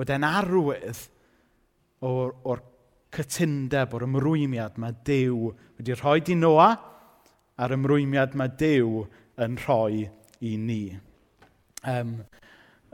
bod 0.00 0.08
e'n 0.14 0.24
arwydd 0.24 1.00
o'r, 2.08 2.30
or 2.48 2.62
cytundeb, 3.12 3.92
o'r 3.92 4.06
ymrwymiad 4.06 4.78
mae 4.80 4.94
Dyw 5.04 5.50
wedi 5.76 5.96
rhoi 5.98 6.22
di 6.24 6.38
Noa 6.40 6.70
a'r 7.60 7.74
ymrwymiad 7.76 8.32
mae 8.40 8.54
Dyw 8.56 9.02
yn 9.44 9.58
rhoi 9.60 10.06
i 10.48 10.54
ni. 10.56 10.86
Um, 11.84 12.16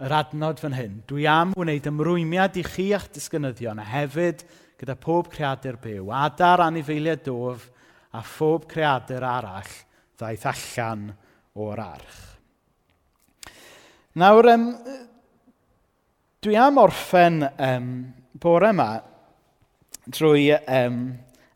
yr 0.03 0.17
adnod 0.19 0.59
fan 0.59 0.75
hyn, 0.75 0.99
dwi 1.07 1.29
am 1.31 1.55
wneud 1.55 1.87
ymrwymiad 1.93 2.59
i 2.59 2.67
chi 2.67 2.91
a'ch 2.99 3.07
disgynyddion 3.15 3.79
a 3.79 3.87
hefyd 3.87 4.43
gyda 4.81 4.99
pob 4.99 5.31
creadur 5.31 5.79
byw, 5.81 6.11
adar 6.11 6.67
anifeiliad 6.67 7.23
dof 7.29 7.71
a 8.19 8.27
phob 8.27 8.67
creadur 8.67 9.25
arall 9.31 9.75
ddaeth 10.19 10.51
allan 10.51 11.13
o'r 11.55 11.87
arch. 11.87 12.23
Nawr, 14.19 14.51
um, 14.51 14.73
dwi 16.45 16.57
am 16.61 16.81
orffen 16.83 17.43
um, 17.45 17.93
bore 18.41 18.71
yma 18.75 18.91
drwy 20.13 20.51
um, 20.55 21.01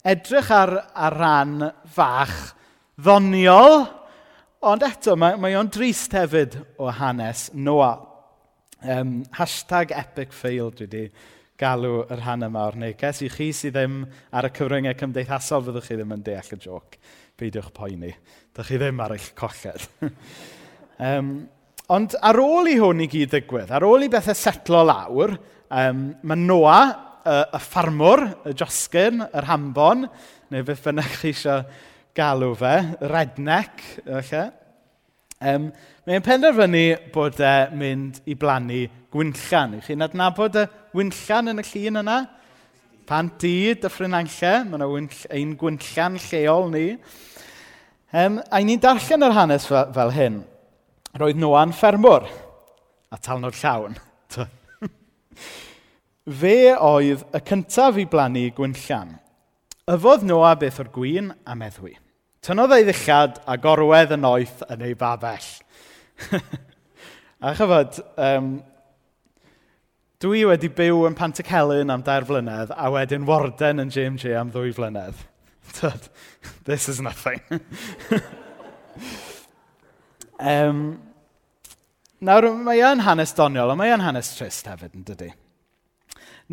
edrych 0.05 0.51
ar, 0.55 0.75
ar 0.95 1.17
ran 1.21 1.57
fach 1.95 2.37
ddoniol, 3.01 3.85
ond 4.67 4.85
eto 4.85 5.17
mae, 5.21 5.39
mae 5.41 5.57
o'n 5.59 5.71
drist 5.73 6.15
hefyd 6.17 6.59
o 6.81 6.91
hanes 6.93 7.49
Noa. 7.55 7.93
Um, 8.81 9.21
hashtag 9.37 9.93
epic 9.93 10.33
fail 10.33 10.73
dwi 10.73 10.87
wedi 10.87 11.05
galw 11.61 12.07
yr 12.07 12.23
rhan 12.23 12.47
yma 12.47 12.65
o'r 12.71 12.79
neges. 12.81 13.21
I 13.25 13.29
chi 13.33 13.51
sydd 13.53 13.77
ddim 13.77 14.03
ar 14.33 14.49
y 14.49 14.53
cyfryngau 14.57 14.97
cymdeithasol, 14.97 15.67
fyddwch 15.67 15.91
chi 15.91 15.99
ddim 15.99 16.15
yn 16.17 16.25
deall 16.25 16.55
y 16.57 16.61
joc. 16.65 16.97
Beidiwch 17.41 17.73
poeni. 17.77 18.13
Dych 18.57 18.71
chi 18.71 18.81
ddim 18.81 19.03
ar 19.05 19.15
eich 19.17 19.31
colled. 19.37 19.85
um, 21.11 21.35
Ond 21.91 22.13
ar 22.23 22.39
ôl 22.39 22.69
i 22.71 22.77
hwn 22.79 23.03
i 23.03 23.09
gyd 23.11 23.33
ddigwydd, 23.33 23.71
ar 23.75 23.83
ôl 23.83 24.05
i 24.07 24.09
bethau 24.11 24.37
setlo 24.39 24.85
lawr, 24.87 25.33
um, 25.75 26.03
mae 26.23 26.39
Noa, 26.39 26.77
y, 27.27 27.39
y 27.57 27.61
ffarmwr, 27.65 28.23
y 28.47 28.53
josgyn, 28.55 29.25
yr 29.27 29.49
hambon, 29.49 30.05
neu 30.55 30.67
beth 30.69 30.85
bynnag 30.85 31.17
chi 31.19 31.33
eisiau 31.33 31.65
galw 32.15 32.53
fe, 32.61 32.75
redneck, 33.11 33.83
okay. 34.07 34.53
um, 35.43 35.67
mae'n 36.07 36.27
penderfynu 36.29 36.85
bod 37.17 37.43
e 37.43 37.57
mynd 37.81 38.23
i 38.31 38.39
blannu 38.39 38.85
gwynllan. 39.11 39.75
Ych 39.81 39.91
chi'n 39.91 40.07
adnabod 40.07 40.61
y 40.63 40.65
wynllan 40.95 41.57
yn 41.57 41.65
y 41.65 41.67
llun 41.73 42.05
yna? 42.05 42.21
Pan 43.11 43.33
di, 43.43 43.75
dyffryn 43.75 44.15
ffrinanlle, 44.15 44.55
mae 44.71 44.79
yna 44.79 45.11
ein 45.35 45.59
gwynllan 45.59 46.23
lleol 46.29 46.71
ni. 46.71 46.87
Um, 48.15 48.39
a 48.47 48.63
ni'n 48.63 48.79
darllen 48.87 49.27
yr 49.27 49.35
hanes 49.35 49.67
fel, 49.67 49.91
fel 49.99 50.15
hyn 50.15 50.41
roedd 51.19 51.41
Noa'n 51.41 51.73
ffermwr 51.75 52.29
a 53.11 53.19
talnod 53.19 53.57
llawn. 53.59 53.97
Fe 56.41 56.57
oedd 56.77 57.25
y 57.35 57.41
cyntaf 57.49 57.99
i 57.99 58.07
blannu 58.07 58.47
gwynllan. 58.55 59.17
Yfodd 59.91 60.23
Noa 60.29 60.53
beth 60.61 60.79
o'r 60.83 60.91
gwyn 60.95 61.33
a 61.43 61.57
meddwi. 61.59 61.97
Tynodd 62.47 62.77
ei 62.77 62.87
ddillad 62.87 63.41
a 63.51 63.57
gorwedd 63.61 64.15
yn 64.15 64.27
oeth 64.29 64.63
yn 64.71 64.85
ei 64.87 64.95
babell. 64.99 65.49
a 67.45 67.55
chyfod, 67.59 67.99
um, 68.21 68.53
dwi 70.23 70.45
wedi 70.47 70.71
byw 70.77 71.09
yn 71.09 71.19
Pantic 71.19 71.51
am 71.51 72.05
dair 72.07 72.29
flynedd 72.29 72.71
a 72.77 72.93
wedyn 72.93 73.27
Warden 73.27 73.83
yn 73.83 73.91
JMJ 73.91 74.37
am 74.39 74.55
ddwy 74.55 74.73
flynedd. 74.77 75.27
this 76.65 76.89
is 76.89 77.01
nothing. 77.01 77.41
Um, 80.41 80.81
nawr, 82.25 82.49
mae 82.65 82.81
yn 82.91 83.03
hanes 83.05 83.35
doniol, 83.37 83.73
ond 83.73 83.81
mae 83.81 83.93
yn 83.93 84.05
hanes 84.05 84.33
trist 84.39 84.69
hefyd, 84.71 84.95
yn 84.97 85.05
dydy. 85.09 85.31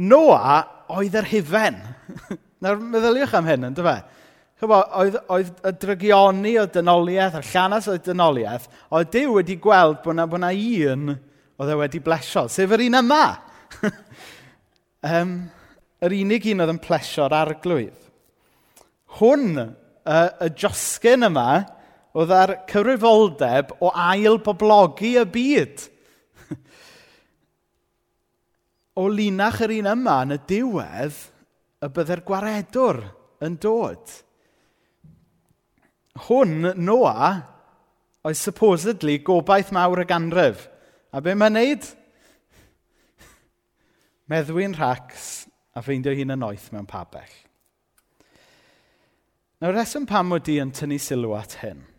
Noa 0.07 0.59
oedd 0.97 1.15
yr 1.17 1.29
hufen. 1.31 1.79
nawr, 2.63 2.81
meddyliwch 2.81 3.35
am 3.37 3.47
hyn, 3.47 3.69
yn 3.69 3.77
dyfa. 3.77 3.97
Chyfo, 4.57 4.81
oedd, 4.99 5.19
oedd 5.29 5.51
y 5.69 5.73
drygioni 5.83 6.55
o 6.57 6.65
dynoliaeth, 6.73 7.37
a'r 7.37 7.49
llanas 7.51 7.87
o 7.91 7.95
dynoliaeth, 8.01 8.65
oedd 8.89 9.11
Dyw 9.13 9.35
wedi 9.37 9.59
gweld 9.61 10.01
bod 10.03 10.15
yna 10.15 10.25
bod 10.29 10.41
na 10.41 10.49
un 10.51 11.11
oedd 11.57 11.73
e 11.73 11.77
wedi 11.77 12.01
blesio, 12.03 12.47
sef 12.49 12.73
yr 12.73 12.83
un 12.87 12.99
yma. 12.99 13.21
um, 15.13 15.37
yr 16.01 16.15
unig 16.17 16.51
un 16.51 16.65
oedd 16.65 16.73
yn 16.73 16.81
plesio'r 16.81 17.35
arglwydd. 17.37 17.97
Hwn, 19.17 19.61
y, 19.61 20.19
y 20.45 20.49
josgyn 20.57 21.25
yma, 21.29 21.47
oedd 22.17 22.33
ar 22.33 22.53
cyfrifoldeb 22.69 23.75
o 23.83 23.91
ail 23.93 24.39
boblogi 24.41 25.13
y 25.21 25.25
byd. 25.29 25.83
o 29.01 29.05
linach 29.13 29.59
yr 29.65 29.75
un 29.77 29.91
yma 29.91 30.15
yn 30.25 30.37
y 30.37 30.39
diwedd, 30.49 31.19
y 31.85 31.89
byddai'r 31.93 32.23
gwaredwr 32.25 33.03
yn 33.45 33.57
dod. 33.61 34.15
Hwn, 36.25 36.71
Noa, 36.81 37.27
oedd 38.25 38.39
supposedly 38.39 39.19
gobaith 39.25 39.69
mawr 39.75 40.01
y 40.01 40.07
ganrif. 40.09 40.63
A 41.13 41.21
be 41.21 41.35
mae'n 41.37 41.53
neud? 41.53 41.85
Meddwi'n 44.31 44.73
rhacs 44.79 45.27
a 45.77 45.83
ffeindio 45.85 46.15
hi'n 46.17 46.33
yn 46.33 46.47
oeth 46.47 46.71
mewn 46.73 46.89
pabell. 46.89 47.35
Nawr, 49.61 49.77
reswm 49.77 50.09
pam 50.09 50.33
mod 50.33 50.49
i 50.49 50.57
yn 50.61 50.73
tynnu 50.73 50.97
sylw 51.01 51.37
at 51.37 51.59
hyn– 51.61 51.85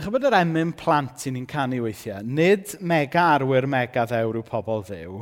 chybod 0.00 0.24
yr 0.24 0.38
emyn 0.38 0.70
plant 0.72 1.26
i 1.28 1.30
ni'n 1.34 1.44
canu 1.44 1.82
weithiau, 1.84 2.24
nid 2.24 2.70
mega 2.80 3.26
arwyr 3.34 3.66
mega 3.68 4.06
ddewr 4.08 4.38
yw 4.40 4.44
pobl 4.48 4.80
ddew, 4.88 5.18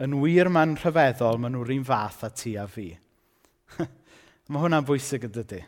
yn 0.00 0.14
wir 0.22 0.48
ma'n 0.48 0.78
rhyfeddol, 0.80 1.36
maen 1.42 1.52
nhw'r 1.52 1.74
un 1.74 1.84
fath 1.84 2.22
a 2.24 2.30
ti 2.32 2.54
a 2.56 2.64
fi. 2.64 2.86
Mae 4.48 4.62
hwnna'n 4.62 4.88
bwysig 4.88 5.28
ydy 5.28 5.44
di. 5.50 5.60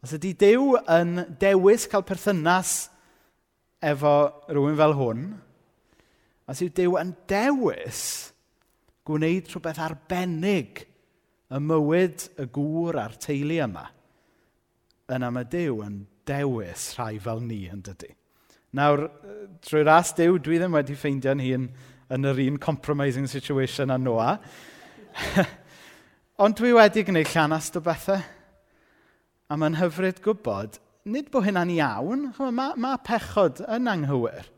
Os 0.00 0.16
ydy 0.16 0.32
Dyw 0.40 0.72
yn 0.96 1.12
dewis 1.42 1.84
cael 1.92 2.06
perthynas 2.08 2.72
efo 3.84 4.16
rhywun 4.48 4.80
fel 4.80 4.96
hwn, 4.96 5.28
os 6.48 6.64
yw 6.64 6.72
Dyw 6.80 6.98
yn 7.02 7.12
dewis 7.28 8.02
gwneud 9.04 9.52
rhywbeth 9.52 9.84
arbennig 9.84 10.86
y 11.52 11.60
mywyd, 11.60 12.30
y 12.40 12.48
gŵr 12.56 13.04
a'r 13.04 13.20
teulu 13.20 13.60
yma, 13.68 13.88
yna 15.12 15.34
mae 15.34 15.52
Dyw 15.52 15.82
yn 15.84 16.04
dewis 16.28 16.92
rhai 16.96 17.16
fel 17.22 17.42
ni 17.44 17.64
yn 17.72 17.82
dydy. 17.86 18.12
Nawr, 18.76 19.06
trwy 19.64 19.84
ras 19.86 20.12
Dyw, 20.16 20.40
dwi 20.42 20.58
ddim 20.60 20.74
wedi 20.76 20.96
ffeindio'n 20.98 21.40
hun 21.40 21.68
yn 22.12 22.28
yr 22.28 22.40
un 22.46 22.58
compromising 22.62 23.28
situation 23.30 23.94
â 23.94 23.98
Noah. 24.00 24.36
Ond 26.44 26.58
dwi 26.58 26.74
wedi 26.76 27.06
gwneud 27.06 27.30
llanast 27.32 27.78
o 27.78 27.82
bethau. 27.84 28.20
A 29.46 29.56
mae'n 29.56 29.78
hyfryd 29.78 30.20
gwybod, 30.24 30.80
nid 31.08 31.30
bod 31.32 31.46
hynna'n 31.46 31.72
iawn, 31.76 32.28
mae 32.36 32.74
mae 32.82 33.00
pechod 33.06 33.62
yn 33.64 33.88
anghywir. 33.90 34.50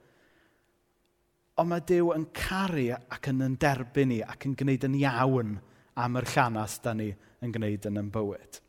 Ond 1.61 1.71
mae 1.73 1.85
Dyw 1.85 2.13
yn 2.15 2.29
caru 2.37 2.89
ac 2.97 3.29
yn 3.31 3.45
yn 3.45 3.59
derbyn 3.61 4.13
ni 4.13 4.23
ac 4.25 4.47
yn 4.49 4.57
gwneud 4.59 4.87
yn 4.89 4.97
iawn 5.03 5.59
am 5.99 6.19
yr 6.19 6.27
llanast 6.33 6.83
da 6.87 6.95
ni 6.97 7.11
yn 7.45 7.53
gwneud 7.55 7.87
yn 7.91 8.01
yn 8.01 8.11
bywyd. 8.15 8.61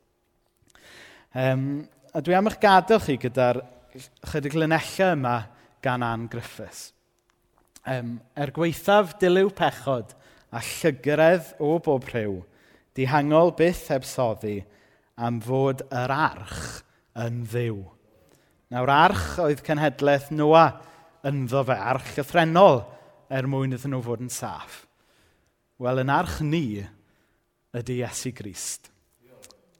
Um, 1.37 1.63
a 2.13 2.21
dwi 2.21 2.35
am 2.37 2.49
eich 2.49 2.59
gadael 2.61 3.01
chi 3.03 3.17
gyda'r 3.21 3.59
chydig 4.31 4.55
linellau 4.57 5.13
yma 5.15 5.35
gan 5.83 6.03
Ann 6.05 6.27
Griffiths. 6.31 6.91
Um, 7.87 8.17
er 8.35 8.51
gweithaf 8.53 9.15
dilyw 9.21 9.51
pechod 9.55 10.13
a 10.51 10.61
llygredd 10.65 11.53
o 11.63 11.77
bob 11.83 12.07
rhyw, 12.09 12.41
dihangol 12.97 13.53
byth 13.57 13.87
heb 13.93 14.05
soddi 14.07 14.57
am 15.19 15.39
fod 15.43 15.85
yr 15.87 16.13
arch 16.13 16.83
yn 17.19 17.43
ddiw. 17.49 17.79
Nawr 18.73 18.93
arch 18.93 19.39
oedd 19.41 19.63
cenhedlaeth 19.65 20.29
Noa 20.35 20.67
ynddo 21.25 21.63
fe, 21.65 21.77
arch 21.77 22.13
gyffrenol 22.17 22.83
er 23.29 23.49
mwyn 23.49 23.75
iddyn 23.77 23.95
nhw 23.95 24.03
fod 24.05 24.23
yn 24.25 24.33
saff. 24.33 24.85
Wel, 25.79 26.01
yn 26.03 26.13
arch 26.13 26.39
ni 26.45 26.81
ydy 27.75 28.01
Iesu 28.01 28.33
Grist 28.35 28.89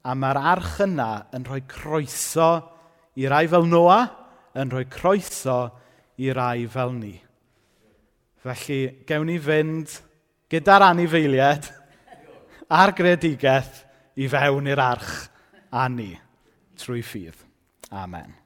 a 0.04 0.14
mae'r 0.16 0.40
arch 0.54 0.80
yna 0.86 1.10
yn 1.36 1.44
rhoi 1.46 1.62
croeso 1.68 2.50
i 3.20 3.28
rai 3.28 3.46
fel 3.50 3.68
Noa, 3.68 4.00
yn 4.56 4.72
rhoi 4.72 4.86
croeso 4.90 5.58
i 6.20 6.32
rai 6.36 6.66
fel 6.70 6.94
ni. 6.96 7.14
Felly, 8.40 8.80
gewn 9.06 9.28
ni 9.28 9.36
fynd 9.42 9.92
gyda'r 10.50 10.88
anifeiliad 10.90 11.68
a'r 12.72 12.94
gredigaeth 12.96 13.84
i 14.20 14.28
fewn 14.30 14.70
i'r 14.72 14.84
arch 14.84 15.14
a 15.70 15.86
ni 15.92 16.12
trwy 16.80 17.04
ffydd. 17.04 17.46
Amen. 17.92 18.39